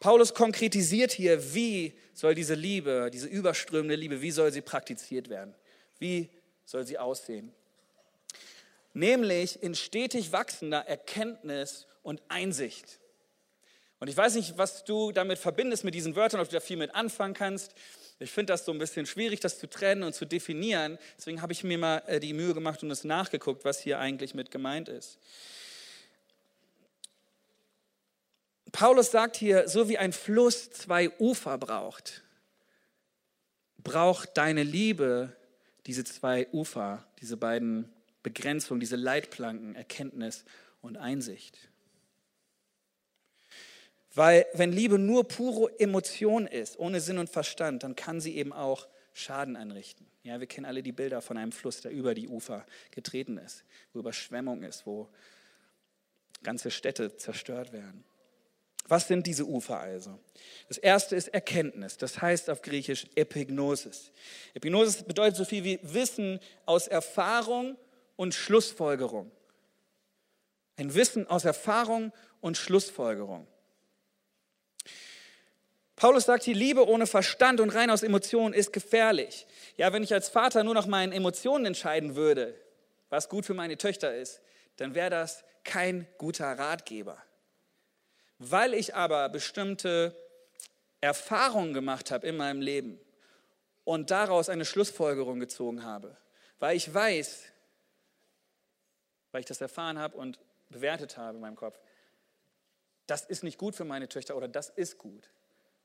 [0.00, 5.54] Paulus konkretisiert hier, wie soll diese Liebe, diese überströmende Liebe, wie soll sie praktiziert werden?
[5.98, 6.30] Wie
[6.64, 7.52] soll sie aussehen?
[8.94, 13.00] Nämlich in stetig wachsender Erkenntnis und Einsicht.
[13.98, 16.76] Und ich weiß nicht, was du damit verbindest mit diesen Wörtern, ob du da viel
[16.76, 17.74] mit anfangen kannst.
[18.18, 20.98] Ich finde das so ein bisschen schwierig, das zu trennen und zu definieren.
[21.16, 24.34] Deswegen habe ich mir mal äh, die Mühe gemacht und es nachgeguckt, was hier eigentlich
[24.34, 25.18] mit gemeint ist.
[28.72, 32.22] Paulus sagt hier, so wie ein Fluss zwei Ufer braucht,
[33.78, 35.34] braucht deine Liebe
[35.86, 37.93] diese zwei Ufer, diese beiden
[38.24, 40.44] Begrenzungen, diese Leitplanken, Erkenntnis
[40.80, 41.70] und Einsicht.
[44.14, 48.52] Weil wenn Liebe nur pure Emotion ist, ohne Sinn und Verstand, dann kann sie eben
[48.52, 50.06] auch Schaden anrichten.
[50.24, 53.64] Ja, wir kennen alle die Bilder von einem Fluss, der über die Ufer getreten ist,
[53.92, 55.08] wo Überschwemmung ist, wo
[56.42, 58.04] ganze Städte zerstört werden.
[58.86, 60.18] Was sind diese Ufer also?
[60.68, 64.12] Das erste ist Erkenntnis, das heißt auf Griechisch Epignosis.
[64.52, 67.76] Epignosis bedeutet so viel wie Wissen aus Erfahrung
[68.16, 69.30] und Schlussfolgerung.
[70.76, 73.46] Ein Wissen aus Erfahrung und Schlussfolgerung.
[75.96, 79.46] Paulus sagt hier, Liebe ohne Verstand und rein aus Emotionen ist gefährlich.
[79.76, 82.54] Ja, wenn ich als Vater nur nach meinen Emotionen entscheiden würde,
[83.10, 84.40] was gut für meine Töchter ist,
[84.76, 87.16] dann wäre das kein guter Ratgeber.
[88.38, 90.16] Weil ich aber bestimmte
[91.00, 92.98] Erfahrungen gemacht habe in meinem Leben
[93.84, 96.16] und daraus eine Schlussfolgerung gezogen habe,
[96.58, 97.44] weil ich weiß,
[99.34, 100.38] weil ich das erfahren habe und
[100.70, 101.78] bewertet habe in meinem Kopf,
[103.06, 105.28] das ist nicht gut für meine Töchter oder das ist gut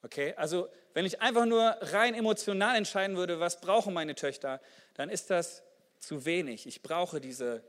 [0.01, 4.61] Okay, also wenn ich einfach nur rein emotional entscheiden würde, was brauchen meine Töchter,
[4.93, 5.63] dann ist das
[5.99, 6.67] zu wenig.
[6.67, 7.63] Ich brauche diese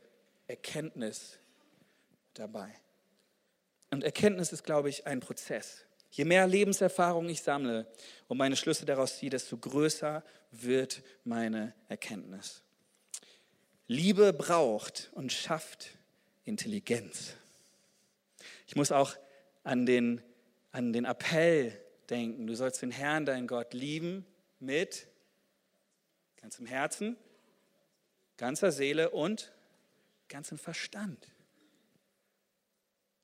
[0.46, 1.38] Erkenntnis
[2.34, 2.72] dabei.
[3.90, 5.84] Und Erkenntnis ist, glaube ich, ein Prozess.
[6.12, 7.86] Je mehr Lebenserfahrung ich sammle
[8.28, 12.62] und meine Schlüsse daraus ziehe, desto größer wird meine Erkenntnis.
[13.90, 15.98] Liebe braucht und schafft
[16.44, 17.34] Intelligenz.
[18.68, 19.16] Ich muss auch
[19.64, 20.22] an den,
[20.70, 21.76] an den Appell
[22.08, 22.46] denken.
[22.46, 24.24] Du sollst den Herrn, deinen Gott, lieben
[24.60, 25.08] mit
[26.40, 27.16] ganzem Herzen,
[28.36, 29.50] ganzer Seele und
[30.28, 31.26] ganzem Verstand.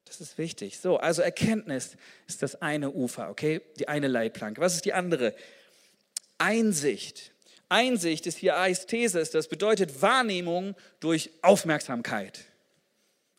[0.05, 0.81] Das ist wichtig.
[0.81, 3.61] So, also Erkenntnis ist das eine Ufer, okay?
[3.79, 4.61] Die eine Leitplanke.
[4.61, 5.33] Was ist die andere?
[6.38, 7.36] Einsicht.
[7.68, 12.44] Einsicht ist hier Aesthesis, das bedeutet Wahrnehmung durch Aufmerksamkeit.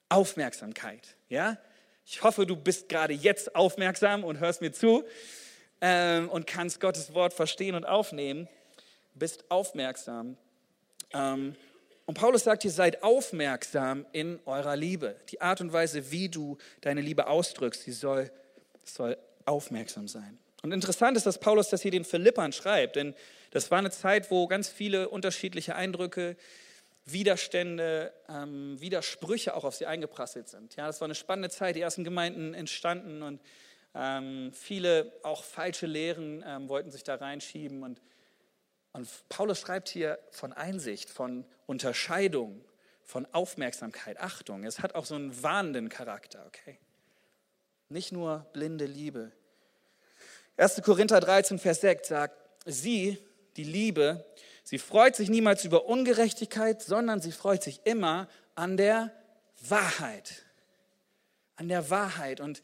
[0.09, 1.57] Aufmerksamkeit, ja?
[2.05, 5.03] Ich hoffe, du bist gerade jetzt aufmerksam und hörst mir zu
[5.81, 8.47] ähm, und kannst Gottes Wort verstehen und aufnehmen.
[9.13, 10.37] Bist aufmerksam.
[11.13, 11.55] Ähm,
[12.05, 15.17] und Paulus sagt hier, seid aufmerksam in eurer Liebe.
[15.29, 18.31] Die Art und Weise, wie du deine Liebe ausdrückst, die soll,
[18.85, 20.37] soll aufmerksam sein.
[20.63, 23.13] Und interessant ist, dass Paulus das hier den Philippern schreibt, denn
[23.51, 26.35] das war eine Zeit, wo ganz viele unterschiedliche Eindrücke,
[27.05, 30.75] Widerstände, ähm, Widersprüche auch auf sie eingeprasselt sind.
[30.75, 31.75] Ja, das war eine spannende Zeit.
[31.75, 33.41] Die ersten Gemeinden entstanden und
[33.95, 37.83] ähm, viele auch falsche Lehren ähm, wollten sich da reinschieben.
[37.83, 38.01] Und,
[38.91, 42.63] und Paulus schreibt hier von Einsicht, von Unterscheidung,
[43.03, 44.65] von Aufmerksamkeit, Achtung.
[44.65, 46.77] Es hat auch so einen warnenden Charakter, okay?
[47.87, 49.31] Nicht nur blinde Liebe.
[50.57, 50.81] 1.
[50.81, 53.17] Korinther 13, Vers 6 sagt, sie,
[53.57, 54.25] die Liebe,
[54.69, 59.13] Sie freut sich niemals über Ungerechtigkeit, sondern sie freut sich immer an der
[59.61, 60.43] Wahrheit.
[61.55, 62.41] An der Wahrheit.
[62.41, 62.61] Und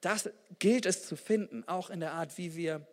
[0.00, 2.88] das gilt es zu finden, auch in der Art, wie wir,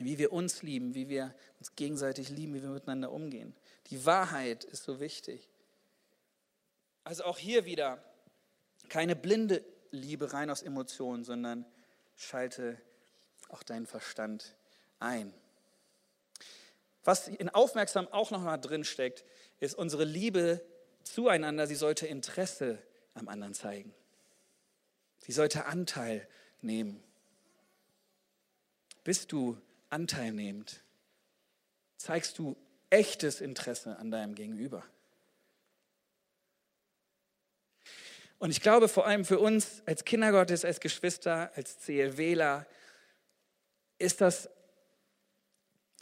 [0.00, 3.54] wie wir uns lieben, wie wir uns gegenseitig lieben, wie wir miteinander umgehen.
[3.90, 5.48] Die Wahrheit ist so wichtig.
[7.04, 8.02] Also auch hier wieder
[8.88, 11.64] keine blinde Liebe rein aus Emotionen, sondern
[12.16, 12.76] schalte
[13.50, 14.56] auch deinen Verstand
[14.98, 15.32] ein.
[17.04, 19.24] Was in aufmerksam auch noch mal drin steckt,
[19.58, 20.64] ist unsere Liebe
[21.02, 21.66] zueinander.
[21.66, 22.78] Sie sollte Interesse
[23.14, 23.94] am anderen zeigen.
[25.20, 26.28] Sie sollte Anteil
[26.60, 27.02] nehmen.
[29.04, 29.58] Bist du
[29.88, 30.82] anteilnehmend?
[31.96, 32.56] Zeigst du
[32.90, 34.84] echtes Interesse an deinem Gegenüber?
[38.38, 42.66] Und ich glaube, vor allem für uns als Kinder Gottes, als Geschwister, als CLWler,
[43.98, 44.48] ist das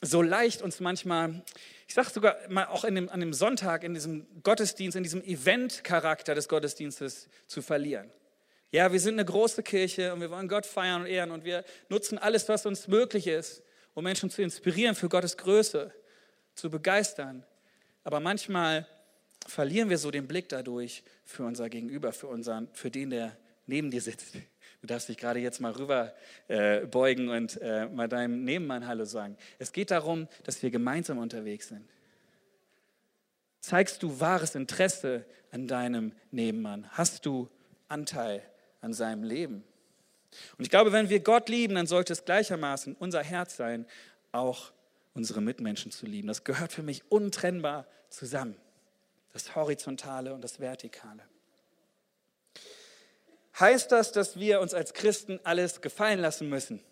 [0.02, 1.42] so leicht uns manchmal,
[1.86, 6.34] ich sage sogar mal auch dem, an dem Sonntag, in diesem Gottesdienst, in diesem Event-Charakter
[6.34, 8.10] des Gottesdienstes zu verlieren.
[8.70, 11.64] Ja, wir sind eine große Kirche und wir wollen Gott feiern und ehren und wir
[11.88, 13.62] nutzen alles, was uns möglich ist,
[13.94, 15.92] um Menschen zu inspirieren für Gottes Größe,
[16.54, 17.44] zu begeistern.
[18.04, 18.86] Aber manchmal
[19.46, 23.90] verlieren wir so den Blick dadurch für unser Gegenüber, für, unseren, für den, der neben
[23.90, 24.34] dir sitzt.
[24.80, 26.14] Du darfst dich gerade jetzt mal rüber
[26.46, 29.36] äh, beugen und äh, mal deinem Nebenmann Hallo sagen.
[29.58, 31.88] Es geht darum, dass wir gemeinsam unterwegs sind.
[33.60, 36.88] Zeigst du wahres Interesse an deinem Nebenmann?
[36.92, 37.48] Hast du
[37.88, 38.42] Anteil
[38.80, 39.64] an seinem Leben?
[40.56, 43.86] Und ich glaube, wenn wir Gott lieben, dann sollte es gleichermaßen unser Herz sein,
[44.30, 44.72] auch
[45.14, 46.28] unsere Mitmenschen zu lieben.
[46.28, 48.56] Das gehört für mich untrennbar zusammen.
[49.32, 51.22] Das Horizontale und das Vertikale.
[53.60, 56.82] Heißt das, dass wir uns als Christen alles gefallen lassen müssen?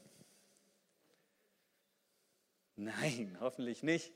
[2.74, 4.12] Nein, hoffentlich nicht.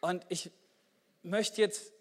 [0.00, 0.50] Und ich
[1.22, 1.92] möchte jetzt,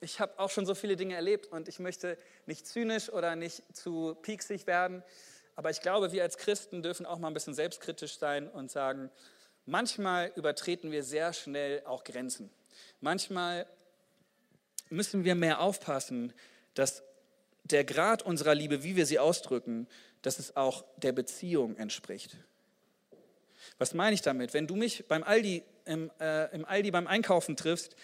[0.00, 3.62] ich habe auch schon so viele Dinge erlebt und ich möchte nicht zynisch oder nicht
[3.74, 5.02] zu pieksig werden,
[5.56, 9.08] aber ich glaube, wir als Christen dürfen auch mal ein bisschen selbstkritisch sein und sagen,
[9.66, 12.50] manchmal übertreten wir sehr schnell auch Grenzen.
[13.00, 13.66] Manchmal
[14.90, 16.34] müssen wir mehr aufpassen,
[16.74, 17.02] dass
[17.64, 19.88] der Grad unserer Liebe, wie wir sie ausdrücken,
[20.22, 22.36] dass es auch der Beziehung entspricht.
[23.78, 24.54] Was meine ich damit?
[24.54, 27.96] Wenn du mich beim Aldi, im, äh, im Aldi beim Einkaufen triffst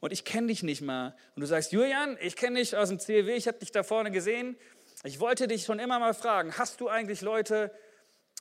[0.00, 2.98] und ich kenne dich nicht mal und du sagst, Julian, ich kenne dich aus dem
[2.98, 4.56] CW, ich habe dich da vorne gesehen,
[5.04, 7.70] ich wollte dich schon immer mal fragen, hast du eigentlich Leute,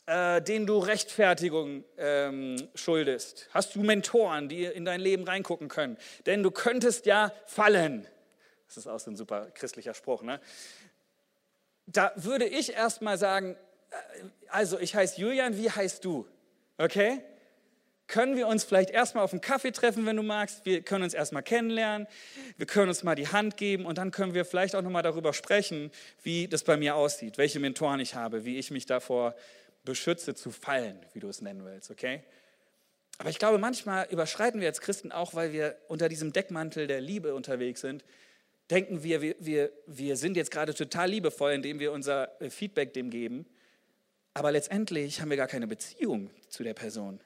[0.06, 3.50] äh, denen du Rechtfertigung ähm, schuldest?
[3.52, 5.98] Hast du Mentoren, die in dein Leben reingucken können?
[6.26, 8.08] Denn du könntest ja fallen.
[8.68, 10.24] Das ist auch so ein super christlicher Spruch.
[10.24, 10.40] Ne?
[11.88, 13.56] Da würde ich erstmal sagen,
[13.92, 13.96] äh,
[14.50, 16.28] also ich heiße Julian, wie heißt du?
[16.78, 17.22] Okay?
[18.08, 20.66] Können wir uns vielleicht erstmal auf einen Kaffee treffen, wenn du magst?
[20.66, 22.08] Wir können uns erstmal kennenlernen,
[22.56, 25.34] wir können uns mal die Hand geben und dann können wir vielleicht auch nochmal darüber
[25.34, 29.36] sprechen, wie das bei mir aussieht, welche Mentoren ich habe, wie ich mich davor
[29.86, 32.24] beschütze zu fallen, wie du es nennen willst, okay?
[33.18, 37.02] Aber ich glaube, manchmal überschreiten wir als Christen auch, weil wir unter diesem Deckmantel der
[37.02, 38.04] Liebe unterwegs sind,
[38.70, 42.94] denken wir, wir, wir, wir sind jetzt gerade total liebevoll, indem wir unser äh, Feedback
[42.94, 43.46] dem geben.
[44.34, 47.22] Aber letztendlich haben wir gar keine Beziehung zu der Person.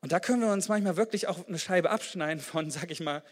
[0.00, 3.22] Und da können wir uns manchmal wirklich auch eine Scheibe abschneiden von, sag ich mal,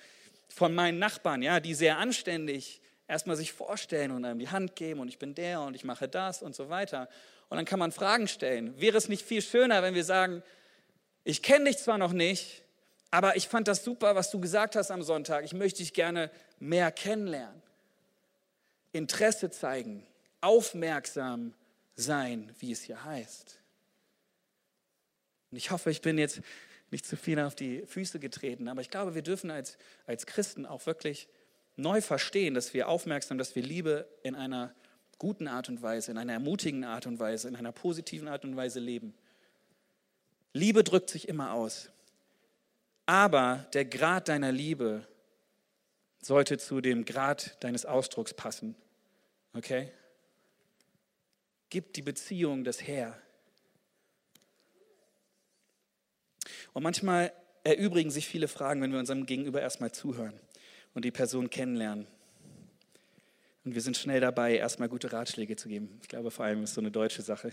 [0.49, 5.01] von meinen Nachbarn, ja, die sehr anständig erstmal sich vorstellen und einem die Hand geben
[5.01, 7.09] und ich bin der und ich mache das und so weiter.
[7.51, 8.81] Und dann kann man Fragen stellen.
[8.81, 10.43] Wäre es nicht viel schöner, wenn wir sagen,
[11.25, 12.62] ich kenne dich zwar noch nicht,
[13.13, 15.45] aber ich fand das super, was du gesagt hast am Sonntag.
[15.45, 17.63] Ich möchte dich gerne mehr kennenlernen.
[18.91, 20.07] Interesse zeigen,
[20.41, 21.53] aufmerksam
[21.95, 23.61] sein, wie es hier heißt.
[25.51, 26.41] Und ich hoffe, ich bin jetzt
[26.91, 30.65] nicht zu viel auf die Füße getreten, aber ich glaube, wir dürfen als, als Christen
[30.65, 31.29] auch wirklich
[31.77, 34.75] neu verstehen, dass wir aufmerksam, dass wir Liebe in einer
[35.19, 38.57] guten Art und Weise, in einer ermutigenden Art und Weise, in einer positiven Art und
[38.57, 39.13] Weise leben.
[40.55, 41.91] Liebe drückt sich immer aus.
[43.07, 45.07] Aber der Grad deiner Liebe
[46.21, 48.77] sollte zu dem Grad deines Ausdrucks passen.
[49.55, 49.91] Okay?
[51.69, 53.21] Gib die Beziehung das her.
[56.73, 57.33] Und manchmal
[57.65, 60.39] erübrigen sich viele Fragen, wenn wir unserem Gegenüber erstmal zuhören
[60.95, 62.07] und die Person kennenlernen.
[63.65, 65.99] Und wir sind schnell dabei, erstmal gute Ratschläge zu geben.
[66.03, 67.53] Ich glaube, vor allem ist so eine deutsche Sache.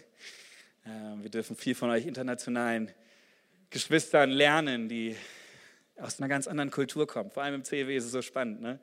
[0.85, 2.91] Ähm, wir dürfen viel von euch internationalen
[3.69, 5.15] Geschwistern lernen, die
[6.01, 7.31] aus einer ganz anderen Kultur kommen.
[7.31, 8.79] Vor allem im CW ist es so spannend, ne?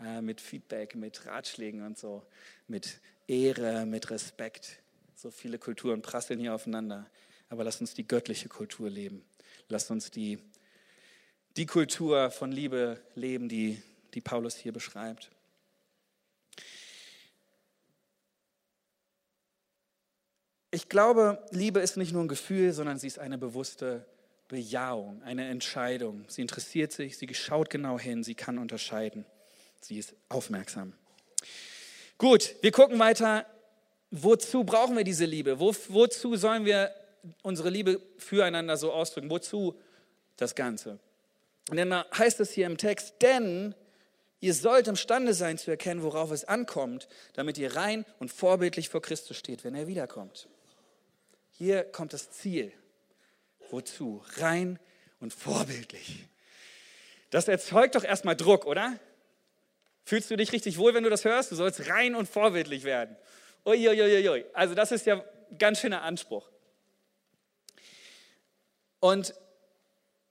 [0.00, 2.26] Äh, mit Feedback, mit Ratschlägen und so,
[2.68, 4.80] mit Ehre, mit Respekt.
[5.14, 7.06] So viele Kulturen prasseln hier aufeinander.
[7.50, 9.22] Aber lasst uns die göttliche Kultur leben.
[9.68, 10.38] Lasst uns die,
[11.56, 13.82] die Kultur von Liebe leben, die,
[14.14, 15.30] die Paulus hier beschreibt.
[20.70, 24.06] Ich glaube, Liebe ist nicht nur ein Gefühl, sondern sie ist eine bewusste
[24.50, 26.24] Bejahung, eine Entscheidung.
[26.26, 29.24] Sie interessiert sich, sie schaut genau hin, sie kann unterscheiden.
[29.80, 30.92] Sie ist aufmerksam.
[32.18, 33.46] Gut, wir gucken weiter.
[34.10, 35.60] Wozu brauchen wir diese Liebe?
[35.60, 36.92] Wo, wozu sollen wir
[37.42, 39.30] unsere Liebe füreinander so ausdrücken?
[39.30, 39.78] Wozu
[40.36, 40.98] das Ganze?
[41.70, 43.76] Und dann heißt es hier im Text, denn
[44.40, 49.00] ihr sollt imstande sein zu erkennen, worauf es ankommt, damit ihr rein und vorbildlich vor
[49.00, 50.48] Christus steht, wenn er wiederkommt.
[51.52, 52.72] Hier kommt das Ziel.
[53.72, 54.22] Wozu?
[54.36, 54.78] Rein
[55.20, 56.26] und vorbildlich.
[57.30, 58.98] Das erzeugt doch erstmal Druck, oder?
[60.04, 61.52] Fühlst du dich richtig wohl, wenn du das hörst?
[61.52, 63.16] Du sollst rein und vorbildlich werden.
[63.64, 64.46] Uiuiuiui.
[64.52, 66.50] Also das ist ja ein ganz schöner Anspruch.
[68.98, 69.34] Und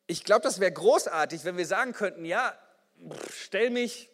[0.08, 2.58] ich glaube, das wäre großartig, wenn wir sagen könnten, ja,
[3.32, 4.10] stell mich,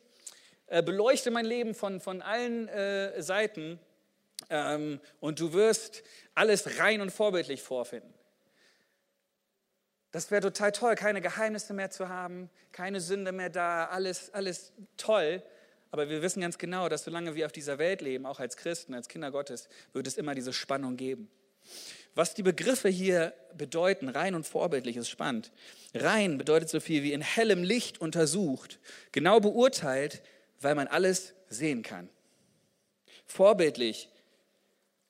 [0.68, 3.80] äh, beleuchte mein Leben von, von allen äh, Seiten
[4.50, 8.14] ähm, und du wirst alles rein und vorbildlich vorfinden.
[10.16, 14.72] Das wäre total toll, keine Geheimnisse mehr zu haben, keine Sünde mehr da, alles, alles
[14.96, 15.44] toll.
[15.92, 18.94] Aber wir wissen ganz genau, dass solange wir auf dieser Welt leben, auch als Christen,
[18.94, 21.30] als Kinder Gottes, wird es immer diese Spannung geben.
[22.14, 25.52] Was die Begriffe hier bedeuten, rein und vorbildlich, ist spannend.
[25.94, 28.80] Rein bedeutet so viel wie in hellem Licht untersucht,
[29.12, 30.24] genau beurteilt,
[30.62, 32.08] weil man alles sehen kann.
[33.26, 34.10] Vorbildlich,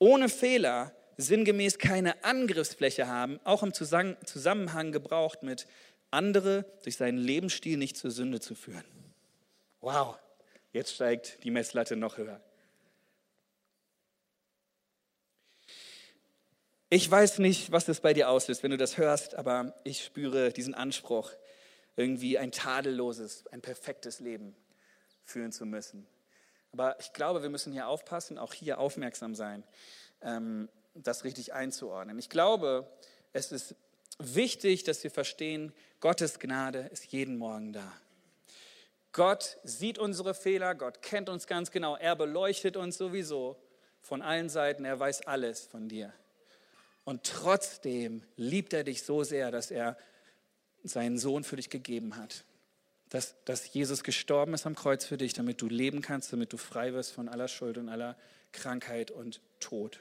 [0.00, 5.66] ohne Fehler, sinngemäß keine Angriffsfläche haben, auch im Zusammenhang gebraucht mit
[6.10, 8.84] andere durch seinen Lebensstil nicht zur Sünde zu führen.
[9.80, 10.18] Wow,
[10.72, 12.40] jetzt steigt die Messlatte noch höher.
[16.88, 20.52] Ich weiß nicht, was das bei dir auslöst, wenn du das hörst, aber ich spüre
[20.52, 21.32] diesen Anspruch,
[21.96, 24.54] irgendwie ein tadelloses, ein perfektes Leben
[25.24, 26.06] führen zu müssen.
[26.72, 29.64] Aber ich glaube, wir müssen hier aufpassen, auch hier aufmerksam sein.
[30.20, 30.68] Ähm,
[31.02, 32.18] das richtig einzuordnen.
[32.18, 32.90] Ich glaube,
[33.32, 33.74] es ist
[34.18, 37.92] wichtig, dass wir verstehen, Gottes Gnade ist jeden Morgen da.
[39.12, 43.56] Gott sieht unsere Fehler, Gott kennt uns ganz genau, er beleuchtet uns sowieso
[44.02, 46.12] von allen Seiten, er weiß alles von dir.
[47.04, 49.96] Und trotzdem liebt er dich so sehr, dass er
[50.82, 52.44] seinen Sohn für dich gegeben hat.
[53.08, 56.56] Dass, dass Jesus gestorben ist am Kreuz für dich, damit du leben kannst, damit du
[56.56, 58.16] frei wirst von aller Schuld und aller
[58.52, 60.00] Krankheit und Tod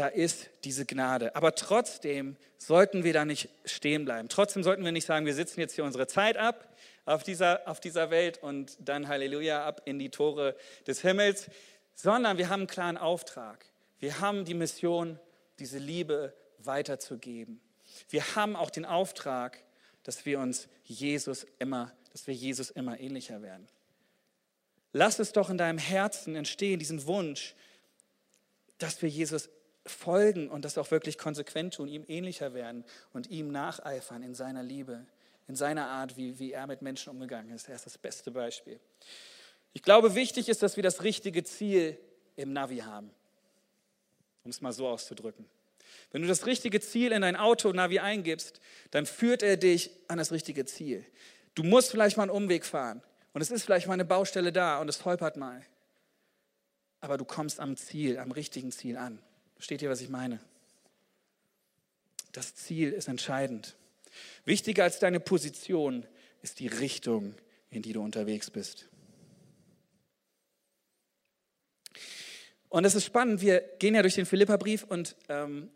[0.00, 1.36] da ist diese Gnade.
[1.36, 4.30] Aber trotzdem sollten wir da nicht stehen bleiben.
[4.30, 7.80] Trotzdem sollten wir nicht sagen, wir sitzen jetzt hier unsere Zeit ab auf dieser, auf
[7.80, 11.50] dieser Welt und dann Halleluja ab in die Tore des Himmels,
[11.94, 13.66] sondern wir haben einen klaren Auftrag.
[13.98, 15.18] Wir haben die Mission,
[15.58, 17.60] diese Liebe weiterzugeben.
[18.08, 19.62] Wir haben auch den Auftrag,
[20.02, 23.68] dass wir uns Jesus immer, dass wir Jesus immer ähnlicher werden.
[24.94, 27.54] Lass es doch in deinem Herzen entstehen, diesen Wunsch,
[28.78, 29.50] dass wir Jesus
[29.90, 34.62] folgen und das auch wirklich konsequent tun, ihm ähnlicher werden und ihm nacheifern in seiner
[34.62, 35.04] Liebe,
[35.48, 37.68] in seiner Art, wie, wie er mit Menschen umgegangen ist.
[37.68, 38.80] Er ist das beste Beispiel.
[39.72, 41.98] Ich glaube, wichtig ist, dass wir das richtige Ziel
[42.36, 43.10] im Navi haben,
[44.44, 45.44] um es mal so auszudrücken.
[46.12, 48.60] Wenn du das richtige Ziel in dein Auto-Navi eingibst,
[48.90, 51.04] dann führt er dich an das richtige Ziel.
[51.54, 53.02] Du musst vielleicht mal einen Umweg fahren
[53.32, 55.64] und es ist vielleicht mal eine Baustelle da und es holpert mal.
[57.00, 59.20] Aber du kommst am Ziel, am richtigen Ziel an.
[59.60, 60.40] Versteht ihr, was ich meine?
[62.32, 63.76] Das Ziel ist entscheidend.
[64.46, 66.06] Wichtiger als deine Position
[66.40, 67.34] ist die Richtung,
[67.68, 68.88] in die du unterwegs bist.
[72.72, 75.70] Und es ist spannend, wir gehen ja durch den Philipperbrief und ähm,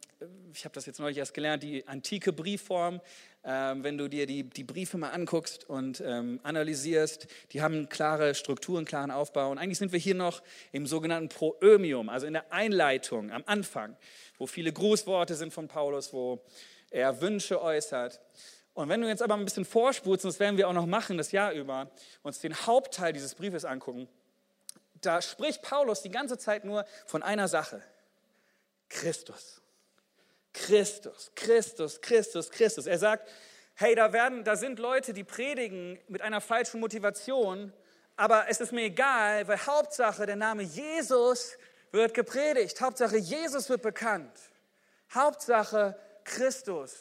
[0.52, 3.00] ich habe das jetzt neulich erst gelernt, die antike Briefform,
[3.42, 8.36] ähm, wenn du dir die, die Briefe mal anguckst und ähm, analysierst, die haben klare
[8.36, 9.50] Strukturen, klaren Aufbau.
[9.50, 10.40] Und eigentlich sind wir hier noch
[10.70, 13.96] im sogenannten Proömium, also in der Einleitung, am Anfang,
[14.38, 16.44] wo viele Grußworte sind von Paulus, wo
[16.90, 18.20] er Wünsche äußert.
[18.72, 21.18] Und wenn du jetzt aber ein bisschen vorspulst, und das werden wir auch noch machen
[21.18, 21.90] das Jahr über,
[22.22, 24.06] uns den Hauptteil dieses Briefes angucken,
[25.06, 27.82] da spricht Paulus die ganze Zeit nur von einer Sache.
[28.88, 29.60] Christus.
[30.52, 32.86] Christus, Christus, Christus, Christus.
[32.86, 33.28] Er sagt,
[33.74, 37.72] hey, da, werden, da sind Leute, die predigen mit einer falschen Motivation,
[38.16, 41.58] aber es ist mir egal, weil Hauptsache der Name Jesus
[41.90, 42.80] wird gepredigt.
[42.80, 44.32] Hauptsache Jesus wird bekannt.
[45.12, 46.94] Hauptsache Christus.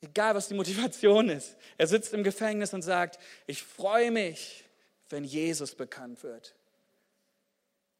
[0.00, 1.56] Egal, was die Motivation ist.
[1.78, 4.63] Er sitzt im Gefängnis und sagt, ich freue mich,
[5.10, 6.54] wenn Jesus bekannt wird.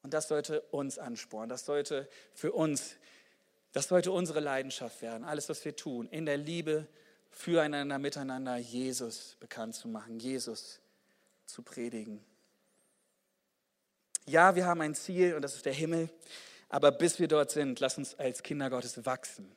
[0.03, 1.49] Und das sollte uns anspornen.
[1.49, 2.97] Das sollte für uns,
[3.73, 5.25] das sollte unsere Leidenschaft werden.
[5.25, 6.87] Alles, was wir tun, in der Liebe
[7.31, 10.81] füreinander, miteinander, Jesus bekannt zu machen, Jesus
[11.47, 12.25] zu predigen.
[14.27, 16.11] Ja, wir haben ein Ziel und das ist der Himmel.
[16.69, 19.51] Aber bis wir dort sind, lass uns als Kinder Gottes wachsen.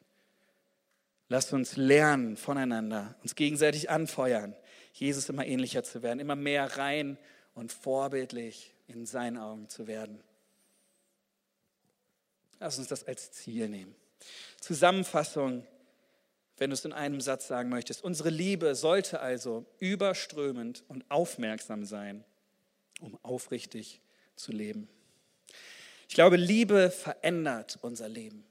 [1.29, 4.55] Lasst uns lernen voneinander, uns gegenseitig anfeuern,
[4.93, 7.17] Jesus immer ähnlicher zu werden, immer mehr rein
[7.57, 10.21] und vorbildlich in seinen Augen zu werden.
[12.59, 13.95] Lass uns das als Ziel nehmen.
[14.61, 15.65] Zusammenfassung,
[16.57, 18.03] wenn du es in einem Satz sagen möchtest.
[18.03, 22.23] Unsere Liebe sollte also überströmend und aufmerksam sein,
[23.01, 24.01] um aufrichtig
[24.35, 24.87] zu leben.
[26.07, 28.45] Ich glaube, Liebe verändert unser Leben.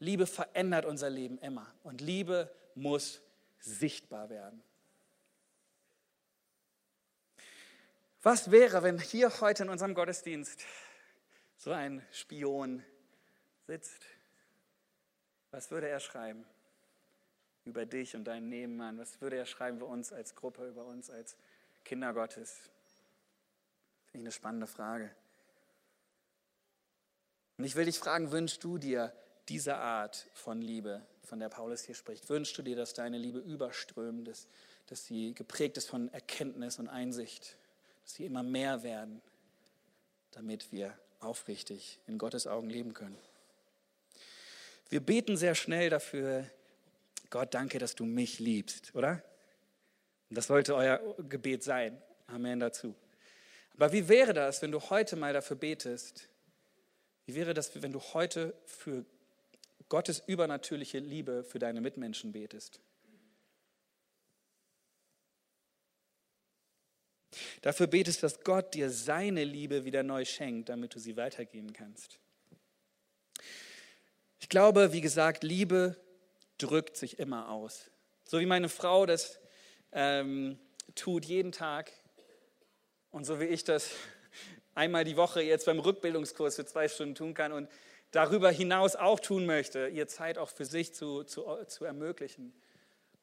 [0.00, 1.66] Liebe verändert unser Leben immer.
[1.82, 3.22] Und Liebe muss
[3.58, 4.62] sichtbar werden.
[8.24, 10.64] Was wäre, wenn hier heute in unserem Gottesdienst
[11.58, 12.82] so ein Spion
[13.66, 14.06] sitzt?
[15.50, 16.46] Was würde er schreiben
[17.66, 18.96] über dich und deinen Nebenmann?
[18.96, 21.36] Was würde er schreiben über uns als Gruppe, über uns als
[21.84, 22.70] Kinder Gottes?
[24.06, 25.14] Finde ich eine spannende Frage.
[27.58, 29.12] Und ich will dich fragen, wünschst du dir
[29.50, 32.30] diese Art von Liebe, von der Paulus hier spricht?
[32.30, 34.48] Wünschst du dir, dass deine Liebe überströmt ist,
[34.86, 37.58] dass sie geprägt ist von Erkenntnis und Einsicht,
[38.04, 39.20] dass sie immer mehr werden,
[40.30, 43.18] damit wir aufrichtig in Gottes Augen leben können?
[44.90, 46.48] Wir beten sehr schnell dafür,
[47.30, 49.24] Gott, danke, dass du mich liebst, oder?
[50.30, 52.00] Das sollte euer Gebet sein.
[52.28, 52.94] Amen dazu.
[53.74, 56.28] Aber wie wäre das, wenn du heute mal dafür betest?
[57.26, 59.04] Wie wäre das, wenn du heute für
[59.88, 62.80] Gottes übernatürliche Liebe für deine Mitmenschen betest.
[67.64, 72.18] Dafür betest, dass Gott dir seine Liebe wieder neu schenkt, damit du sie weitergeben kannst.
[74.38, 75.96] Ich glaube, wie gesagt, Liebe
[76.58, 77.90] drückt sich immer aus.
[78.26, 79.40] So wie meine Frau das
[79.92, 80.58] ähm,
[80.94, 81.90] tut jeden Tag
[83.10, 83.92] und so wie ich das
[84.74, 87.70] einmal die Woche jetzt beim Rückbildungskurs für zwei Stunden tun kann und
[88.10, 92.52] darüber hinaus auch tun möchte, ihr Zeit auch für sich zu, zu, zu ermöglichen.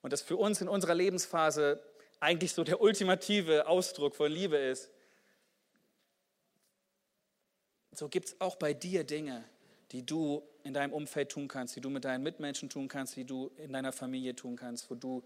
[0.01, 1.79] Und das für uns in unserer Lebensphase
[2.21, 4.89] eigentlich so der ultimative Ausdruck von Liebe ist.
[7.93, 9.43] So gibt es auch bei dir Dinge,
[9.91, 13.25] die du in deinem Umfeld tun kannst, die du mit deinen Mitmenschen tun kannst, die
[13.25, 15.23] du in deiner Familie tun kannst, wo du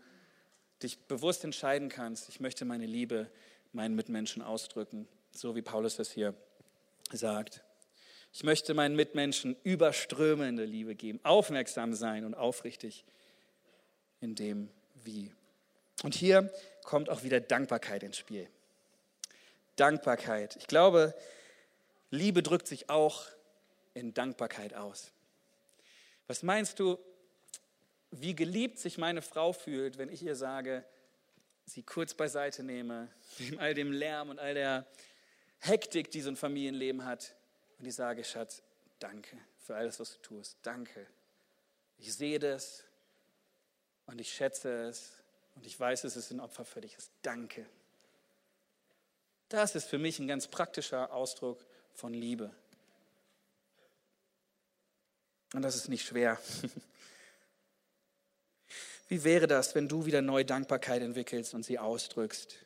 [0.82, 3.30] dich bewusst entscheiden kannst, ich möchte meine Liebe
[3.72, 6.34] meinen Mitmenschen ausdrücken, so wie Paulus das hier
[7.12, 7.64] sagt.
[8.34, 13.06] Ich möchte meinen Mitmenschen überströmende Liebe geben, aufmerksam sein und aufrichtig
[14.22, 14.70] in dem
[15.04, 15.32] Wie.
[16.04, 16.52] Und hier
[16.86, 18.48] kommt auch wieder Dankbarkeit ins Spiel.
[19.76, 20.56] Dankbarkeit.
[20.56, 21.14] Ich glaube,
[22.12, 23.26] Liebe drückt sich auch
[23.94, 25.12] in Dankbarkeit aus.
[26.28, 26.98] Was meinst du,
[28.12, 30.86] wie geliebt sich meine Frau fühlt, wenn ich ihr sage,
[31.66, 33.10] sie kurz beiseite nehme,
[33.40, 34.86] neben all dem Lärm und all der
[35.60, 37.36] Hektik, die so ein Familienleben hat,
[37.80, 38.64] und ich sage, Schatz,
[39.00, 40.58] danke für alles, was du tust.
[40.62, 41.06] Danke.
[41.98, 42.86] Ich sehe das
[44.06, 45.25] und ich schätze es
[45.56, 46.96] und ich weiß, es ist ein Opfer für dich.
[47.22, 47.66] Danke.
[49.50, 52.52] Das ist für mich ein ganz praktischer Ausdruck von Liebe.
[55.54, 56.40] Und das ist nicht schwer.
[59.08, 62.58] Wie wäre das, wenn du wieder neue Dankbarkeit entwickelst und sie ausdrückst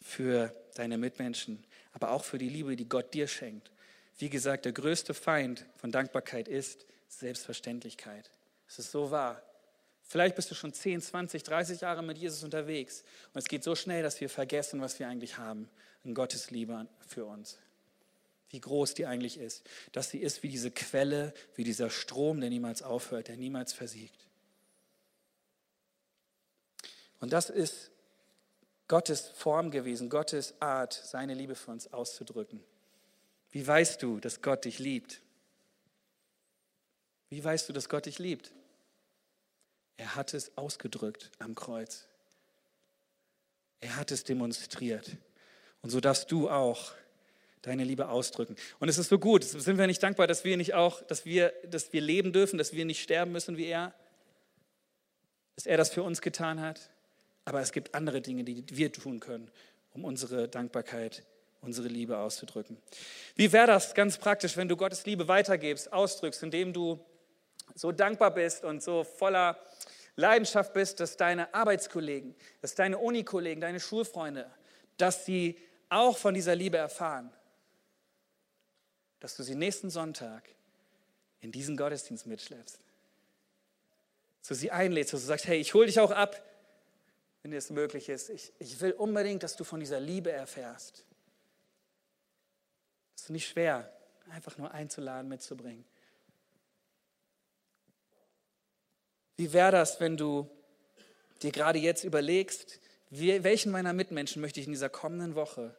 [0.00, 3.70] für deine Mitmenschen, aber auch für die Liebe, die Gott dir schenkt.
[4.18, 8.30] Wie gesagt, der größte Feind von Dankbarkeit ist Selbstverständlichkeit.
[8.66, 9.42] Es ist so wahr.
[10.06, 13.74] Vielleicht bist du schon 10, 20, 30 Jahre mit Jesus unterwegs und es geht so
[13.74, 15.68] schnell, dass wir vergessen, was wir eigentlich haben.
[16.04, 17.58] Ein Gottes Liebe für uns.
[18.50, 19.68] wie groß die eigentlich ist.
[19.90, 24.28] Dass sie ist wie diese Quelle, wie dieser Strom, der niemals aufhört, der niemals versiegt.
[27.18, 27.90] Und das ist
[28.86, 32.62] Gottes Form gewesen, Gottes Art, seine Liebe für uns auszudrücken.
[33.50, 35.20] Wie weißt du, dass Gott dich liebt?
[37.30, 38.52] Wie weißt du, dass Gott dich liebt?
[39.96, 42.06] Er hat es ausgedrückt am Kreuz.
[43.80, 45.16] Er hat es demonstriert.
[45.82, 46.94] Und so darfst du auch
[47.62, 48.56] deine Liebe ausdrücken.
[48.78, 51.52] Und es ist so gut, sind wir nicht dankbar, dass wir nicht auch, dass wir,
[51.66, 53.94] dass wir leben dürfen, dass wir nicht sterben müssen wie er,
[55.54, 56.90] dass er das für uns getan hat.
[57.44, 59.50] Aber es gibt andere Dinge, die wir tun können,
[59.92, 61.24] um unsere Dankbarkeit,
[61.60, 62.78] unsere Liebe auszudrücken.
[63.36, 67.04] Wie wäre das ganz praktisch, wenn du Gottes Liebe weitergibst, ausdrückst, indem du
[67.74, 69.58] so dankbar bist und so voller
[70.16, 74.50] Leidenschaft bist, dass deine Arbeitskollegen, dass deine Unikollegen, deine Schulfreunde,
[74.96, 75.58] dass sie
[75.88, 77.32] auch von dieser Liebe erfahren,
[79.20, 80.48] dass du sie nächsten Sonntag
[81.40, 82.78] in diesen Gottesdienst mitschleppst,
[84.40, 86.42] dass du sie einlädst, dass du sagst, hey, ich hole dich auch ab,
[87.42, 88.30] wenn es möglich ist.
[88.30, 91.04] Ich, ich will unbedingt, dass du von dieser Liebe erfährst.
[93.16, 93.92] Es ist nicht schwer,
[94.30, 95.84] einfach nur einzuladen, mitzubringen.
[99.36, 100.48] Wie wäre das, wenn du
[101.42, 102.80] dir gerade jetzt überlegst,
[103.10, 105.74] welchen meiner Mitmenschen möchte ich in dieser kommenden Woche,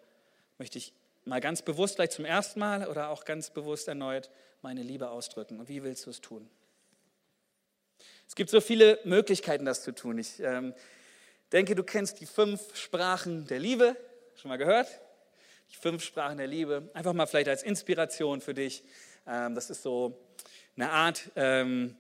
[0.57, 0.93] möchte ich
[1.25, 4.29] mal ganz bewusst gleich zum ersten Mal oder auch ganz bewusst erneut
[4.61, 5.59] meine Liebe ausdrücken?
[5.59, 6.49] Und wie willst du es tun?
[8.27, 10.17] Es gibt so viele Möglichkeiten, das zu tun.
[10.17, 10.73] Ich ähm,
[11.51, 13.95] denke, du kennst die fünf Sprachen der Liebe.
[14.35, 14.87] Schon mal gehört?
[15.71, 16.89] Die fünf Sprachen der Liebe.
[16.93, 18.83] Einfach mal vielleicht als Inspiration für dich.
[19.27, 20.17] Ähm, das ist so
[20.75, 21.95] eine Art ähm,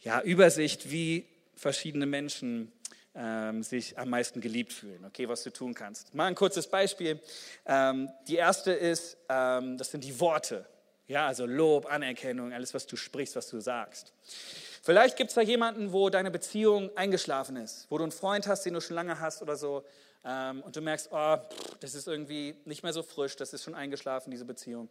[0.00, 2.72] ja, Übersicht, wie verschiedene Menschen
[3.14, 5.04] ähm, sich am meisten geliebt fühlen.
[5.04, 6.14] Okay, was du tun kannst.
[6.14, 7.20] Mal ein kurzes Beispiel.
[7.66, 10.66] Ähm, die erste ist, ähm, das sind die Worte.
[11.06, 14.12] Ja, also Lob, Anerkennung, alles, was du sprichst, was du sagst.
[14.82, 18.64] Vielleicht gibt es da jemanden, wo deine Beziehung eingeschlafen ist, wo du einen Freund hast,
[18.64, 19.84] den du schon lange hast oder so,
[20.24, 21.36] ähm, und du merkst, oh,
[21.80, 24.88] das ist irgendwie nicht mehr so frisch, das ist schon eingeschlafen, diese Beziehung.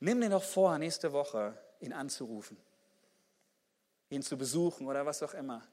[0.00, 2.56] Nimm dir doch vor, nächste Woche ihn anzurufen
[4.10, 5.66] ihn zu besuchen oder was auch immer.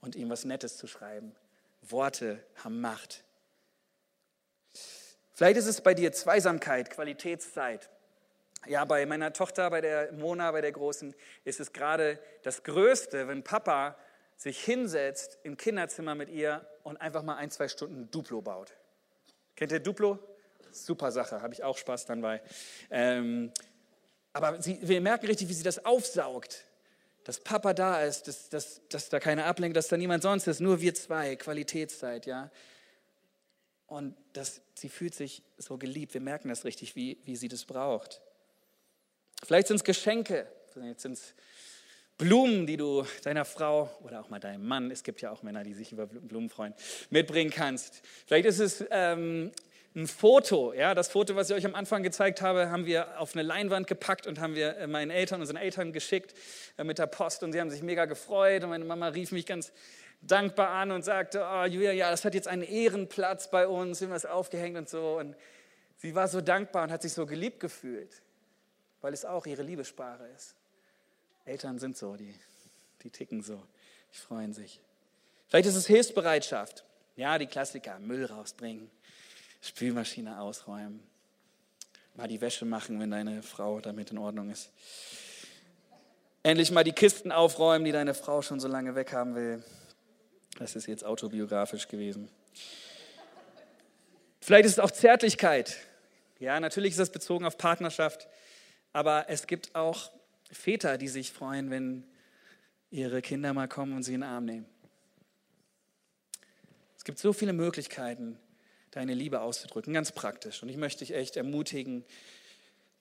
[0.00, 1.34] Und ihm was Nettes zu schreiben.
[1.82, 3.24] Worte haben Macht.
[5.32, 7.90] Vielleicht ist es bei dir Zweisamkeit, Qualitätszeit.
[8.66, 11.14] Ja, bei meiner Tochter, bei der Mona, bei der Großen,
[11.44, 13.96] ist es gerade das Größte, wenn Papa
[14.36, 18.72] sich hinsetzt im Kinderzimmer mit ihr und einfach mal ein, zwei Stunden Duplo baut.
[19.54, 20.18] Kennt ihr Duplo?
[20.70, 22.42] Super Sache, habe ich auch Spaß dann bei.
[22.90, 23.52] Ähm,
[24.36, 26.64] aber sie, wir merken richtig, wie sie das aufsaugt.
[27.24, 30.60] Dass Papa da ist, dass, dass, dass da keine Ablenkung, dass da niemand sonst ist,
[30.60, 32.50] nur wir zwei, Qualitätszeit, ja.
[33.86, 36.12] Und das, sie fühlt sich so geliebt.
[36.12, 38.20] Wir merken das richtig, wie, wie sie das braucht.
[39.42, 41.34] Vielleicht sind es Geschenke, vielleicht sind es
[42.18, 45.64] Blumen, die du deiner Frau oder auch mal deinem Mann, es gibt ja auch Männer,
[45.64, 46.74] die sich über Blumen freuen,
[47.10, 48.02] mitbringen kannst.
[48.26, 49.50] Vielleicht ist es ähm,
[49.96, 50.74] ein Foto.
[50.74, 53.86] Ja, das Foto, was ich euch am Anfang gezeigt habe, haben wir auf eine Leinwand
[53.86, 56.34] gepackt und haben wir äh, meinen Eltern, unseren Eltern geschickt
[56.76, 59.46] äh, mit der Post und sie haben sich mega gefreut und meine Mama rief mich
[59.46, 59.72] ganz
[60.20, 64.08] dankbar an und sagte, oh Julia, ja, das hat jetzt einen Ehrenplatz bei uns, wir
[64.08, 65.34] haben das aufgehängt und so und
[65.96, 68.22] sie war so dankbar und hat sich so geliebt gefühlt,
[69.00, 70.54] weil es auch ihre Liebessprache ist.
[71.46, 72.34] Eltern sind so, die,
[73.02, 73.62] die ticken so,
[74.12, 74.78] die freuen sich.
[75.48, 76.84] Vielleicht ist es Hilfsbereitschaft.
[77.14, 78.90] Ja, die Klassiker, Müll rausbringen,
[79.60, 81.00] Spülmaschine ausräumen,
[82.14, 84.70] mal die Wäsche machen, wenn deine Frau damit in Ordnung ist.
[86.42, 89.64] Endlich mal die Kisten aufräumen, die deine Frau schon so lange weghaben will.
[90.58, 92.28] Das ist jetzt autobiografisch gewesen.
[94.40, 95.76] Vielleicht ist es auch Zärtlichkeit.
[96.38, 98.28] Ja, natürlich ist das bezogen auf Partnerschaft,
[98.92, 100.12] aber es gibt auch
[100.50, 102.04] Väter, die sich freuen, wenn
[102.90, 104.66] ihre Kinder mal kommen und sie in den Arm nehmen.
[106.96, 108.38] Es gibt so viele Möglichkeiten,
[108.96, 110.62] deine Liebe auszudrücken, ganz praktisch.
[110.62, 112.02] Und ich möchte dich echt ermutigen,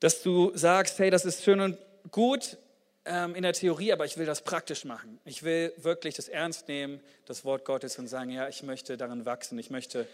[0.01, 1.77] dass du sagst, hey, das ist schön und
[2.11, 2.57] gut
[3.05, 5.19] ähm, in der Theorie, aber ich will das praktisch machen.
[5.23, 9.25] Ich will wirklich das ernst nehmen, das Wort Gottes und sagen, ja, ich möchte darin
[9.25, 10.05] wachsen, ich möchte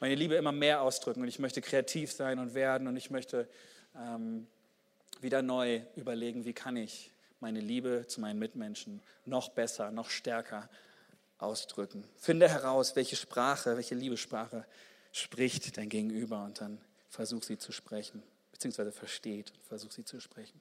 [0.00, 3.46] meine Liebe immer mehr ausdrücken und ich möchte kreativ sein und werden und ich möchte
[3.94, 4.46] ähm,
[5.20, 7.10] wieder neu überlegen, wie kann ich
[7.40, 10.70] meine Liebe zu meinen Mitmenschen noch besser, noch stärker
[11.36, 12.04] ausdrücken.
[12.16, 14.64] Finde heraus, welche Sprache, welche Liebessprache
[15.16, 20.20] spricht dein Gegenüber und dann versuch sie zu sprechen, beziehungsweise versteht und versuch sie zu
[20.20, 20.60] sprechen.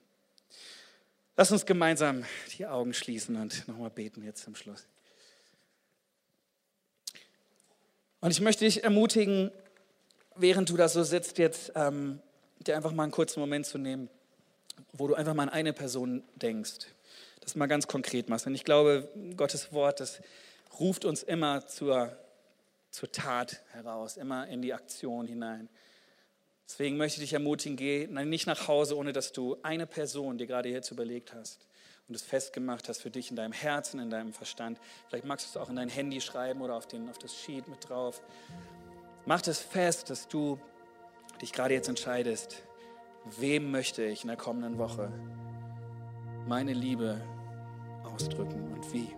[1.35, 2.23] Lass uns gemeinsam
[2.57, 4.87] die Augen schließen und nochmal beten jetzt zum Schluss.
[8.21, 9.51] Und ich möchte dich ermutigen,
[10.35, 12.21] während du da so sitzt, jetzt ähm,
[12.65, 14.09] dir einfach mal einen kurzen Moment zu nehmen,
[14.93, 16.87] wo du einfach mal an eine Person denkst.
[17.41, 18.47] Das mal ganz konkret machst.
[18.47, 20.21] Und ich glaube, Gottes Wort, das
[20.79, 22.17] ruft uns immer zur,
[22.95, 25.69] zur Tat heraus, immer in die Aktion hinein.
[26.67, 30.47] Deswegen möchte ich dich ermutigen, geh nicht nach Hause, ohne dass du eine Person dir
[30.47, 31.67] gerade jetzt überlegt hast
[32.07, 34.79] und es festgemacht hast für dich in deinem Herzen, in deinem Verstand.
[35.07, 37.67] Vielleicht magst du es auch in dein Handy schreiben oder auf, den, auf das Sheet
[37.67, 38.21] mit drauf.
[39.25, 40.57] Mach das fest, dass du
[41.41, 42.63] dich gerade jetzt entscheidest,
[43.37, 45.11] wem möchte ich in der kommenden Woche
[46.47, 47.21] meine Liebe
[48.05, 49.13] ausdrücken und wie.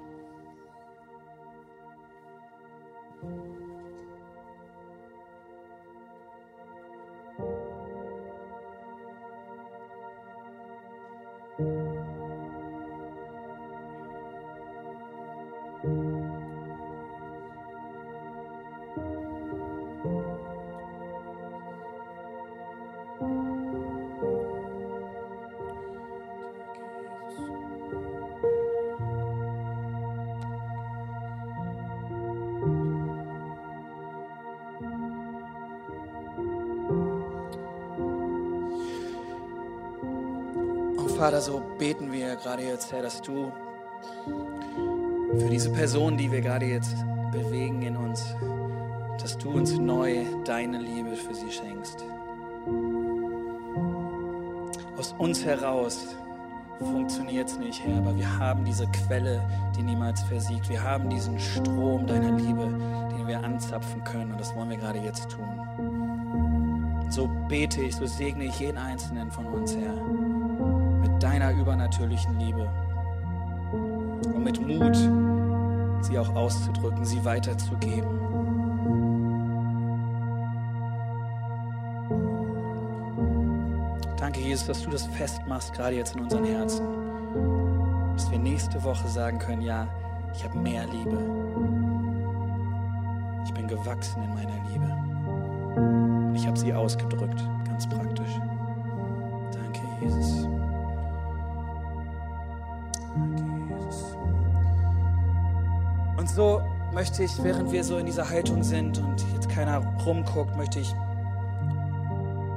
[41.18, 43.52] Vater, so beten wir gerade jetzt, Herr, dass du
[45.40, 46.96] für diese Person, die wir gerade jetzt
[47.32, 48.36] bewegen in uns,
[49.20, 52.06] dass du uns neu deine Liebe für sie schenkst.
[54.96, 56.16] Aus uns heraus
[56.78, 59.42] funktioniert es nicht, Herr, aber wir haben diese Quelle,
[59.76, 60.70] die niemals versiegt.
[60.70, 62.70] Wir haben diesen Strom deiner Liebe,
[63.18, 67.08] den wir anzapfen können und das wollen wir gerade jetzt tun.
[67.10, 70.27] So bete ich, so segne ich jeden einzelnen von uns, Herr
[71.20, 72.70] deiner übernatürlichen Liebe.
[73.72, 74.96] Und mit Mut,
[76.04, 78.08] sie auch auszudrücken, sie weiterzugeben.
[84.18, 86.86] Danke, Jesus, dass du das festmachst, gerade jetzt in unseren Herzen.
[88.14, 89.88] Dass wir nächste Woche sagen können, ja,
[90.34, 91.18] ich habe mehr Liebe.
[93.46, 94.98] Ich bin gewachsen in meiner Liebe.
[95.78, 98.40] Und ich habe sie ausgedrückt, ganz praktisch.
[99.52, 100.37] Danke, Jesus.
[106.38, 106.62] So
[106.94, 110.94] möchte ich, während wir so in dieser Haltung sind und jetzt keiner rumguckt, möchte ich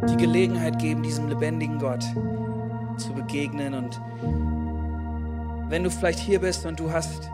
[0.07, 2.05] die Gelegenheit geben, diesem lebendigen Gott
[2.99, 3.73] zu begegnen.
[3.73, 3.99] Und
[5.71, 7.31] wenn du vielleicht hier bist und du hast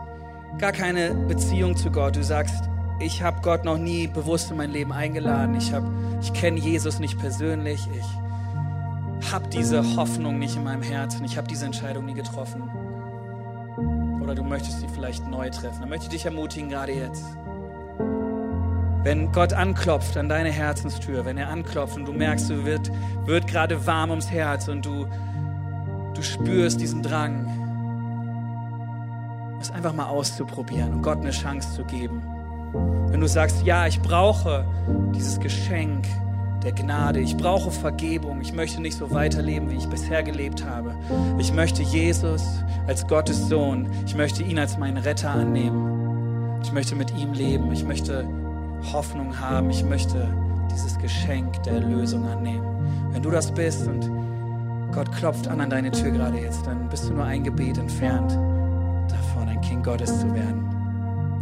[0.57, 2.63] gar keine Beziehung zu Gott, du sagst,
[3.01, 5.73] ich habe Gott noch nie bewusst in mein Leben eingeladen, ich,
[6.21, 11.49] ich kenne Jesus nicht persönlich, ich habe diese Hoffnung nicht in meinem Herzen, ich habe
[11.49, 12.86] diese Entscheidung nie getroffen
[14.27, 17.23] oder du möchtest sie vielleicht neu treffen, dann möchte ich dich ermutigen, gerade jetzt.
[19.03, 22.91] Wenn Gott anklopft an deine Herzenstür, wenn er anklopft und du merkst, du wird,
[23.25, 25.07] wird gerade warm ums Herz und du,
[26.13, 27.47] du spürst diesen Drang,
[29.61, 32.21] es einfach mal auszuprobieren und Gott eine Chance zu geben.
[33.07, 34.65] Wenn du sagst, ja, ich brauche
[35.15, 36.05] dieses Geschenk,
[36.67, 37.21] der Gnade.
[37.21, 38.41] Ich brauche Vergebung.
[38.41, 40.95] Ich möchte nicht so weiterleben, wie ich bisher gelebt habe.
[41.39, 42.43] Ich möchte Jesus
[42.87, 43.89] als Gottes Sohn.
[44.05, 46.59] Ich möchte ihn als meinen Retter annehmen.
[46.61, 47.71] Ich möchte mit ihm leben.
[47.71, 48.27] Ich möchte
[48.91, 49.69] Hoffnung haben.
[49.69, 50.27] Ich möchte
[50.69, 52.65] dieses Geschenk der Erlösung annehmen.
[53.11, 54.11] Wenn du das bist und
[54.91, 58.31] Gott klopft an an deine Tür gerade jetzt, dann bist du nur ein Gebet entfernt
[59.09, 60.66] davon, ein Kind Gottes zu werden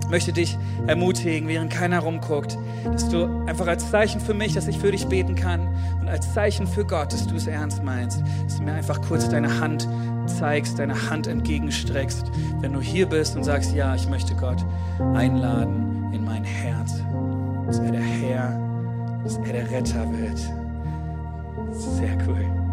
[0.09, 4.77] möchte dich ermutigen, während keiner rumguckt, dass du einfach als Zeichen für mich, dass ich
[4.77, 5.67] für dich beten kann
[5.99, 9.29] und als Zeichen für Gott, dass du es ernst meinst, dass du mir einfach kurz
[9.29, 9.87] deine Hand
[10.27, 12.25] zeigst, deine Hand entgegenstreckst,
[12.61, 14.63] wenn du hier bist und sagst, ja, ich möchte Gott
[15.13, 17.01] einladen in mein Herz,
[17.65, 18.59] dass er der Herr,
[19.23, 20.37] dass er der Retter wird.
[21.71, 22.64] Sehr cool.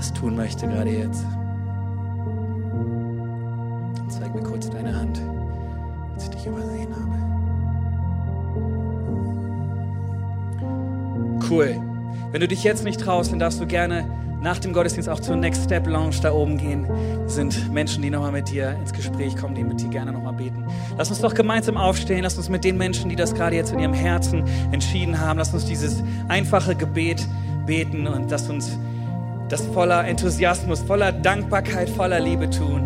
[0.00, 1.24] Das tun möchte, gerade jetzt?
[3.96, 5.20] Dann zeig mir kurz deine Hand,
[6.14, 7.18] als ich dich übersehen habe.
[11.50, 11.76] Cool.
[12.32, 14.06] Wenn du dich jetzt nicht traust, dann darfst du gerne
[14.40, 16.86] nach dem Gottesdienst auch zur Next Step Lounge da oben gehen.
[17.24, 20.32] Das sind Menschen, die nochmal mit dir ins Gespräch kommen, die mit dir gerne nochmal
[20.32, 20.64] beten.
[20.96, 22.22] Lass uns doch gemeinsam aufstehen.
[22.22, 25.52] Lass uns mit den Menschen, die das gerade jetzt in ihrem Herzen entschieden haben, lass
[25.52, 27.28] uns dieses einfache Gebet
[27.66, 28.78] beten und lass uns
[29.50, 32.82] das voller Enthusiasmus, voller Dankbarkeit, voller Liebe tun.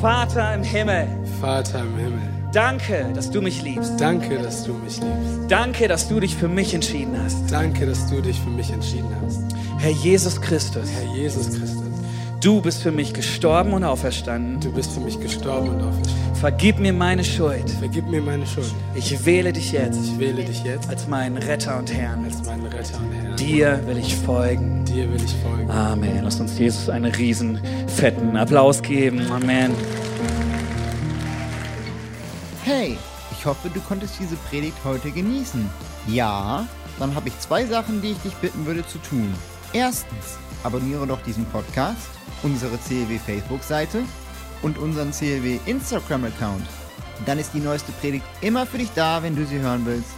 [0.00, 1.06] Vater im Himmel.
[1.40, 2.20] Vater im Himmel.
[2.52, 3.98] Danke, dass du mich liebst.
[3.98, 5.50] Danke, dass du mich liebst.
[5.50, 7.50] Danke, dass du dich für mich entschieden hast.
[7.50, 9.40] Danke, dass du dich für mich entschieden hast.
[9.78, 10.88] Herr Jesus Christus.
[10.90, 11.71] Herr Jesus Christus.
[12.42, 14.58] Du bist für mich gestorben und auferstanden.
[14.58, 16.34] Du bist für mich gestorben und auferstanden.
[16.34, 17.70] Vergib mir meine Schuld.
[17.70, 18.74] Vergib mir meine Schuld.
[18.96, 22.24] Ich wähle dich jetzt Ich wähle dich jetzt als meinen Retter und Herrn.
[22.24, 23.36] als meinen Retter und Herrn.
[23.36, 24.84] Dir will ich folgen.
[24.84, 25.70] Dir will ich folgen.
[25.70, 26.24] Amen.
[26.24, 29.22] Lass uns Jesus einen riesen fetten Applaus geben.
[29.30, 29.70] Amen.
[32.64, 32.98] Hey,
[33.30, 35.70] ich hoffe, du konntest diese Predigt heute genießen.
[36.08, 36.66] Ja,
[36.98, 39.32] dann habe ich zwei Sachen, die ich dich bitten würde zu tun.
[39.72, 42.08] Erstens, abonniere doch diesen Podcast,
[42.42, 44.02] unsere CLW Facebook-Seite
[44.62, 46.66] und unseren CLW Instagram-Account.
[47.26, 50.10] Dann ist die neueste Predigt immer für dich da, wenn du sie hören willst.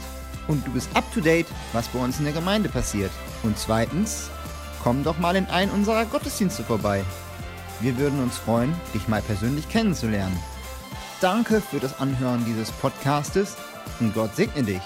[0.46, 3.10] Und du bist up to date, was bei uns in der Gemeinde passiert.
[3.42, 4.30] Und zweitens,
[4.82, 7.02] komm doch mal in einen unserer Gottesdienste vorbei.
[7.80, 10.38] Wir würden uns freuen, dich mal persönlich kennenzulernen.
[11.20, 13.56] Danke für das Anhören dieses Podcastes
[14.00, 14.82] und Gott segne dich.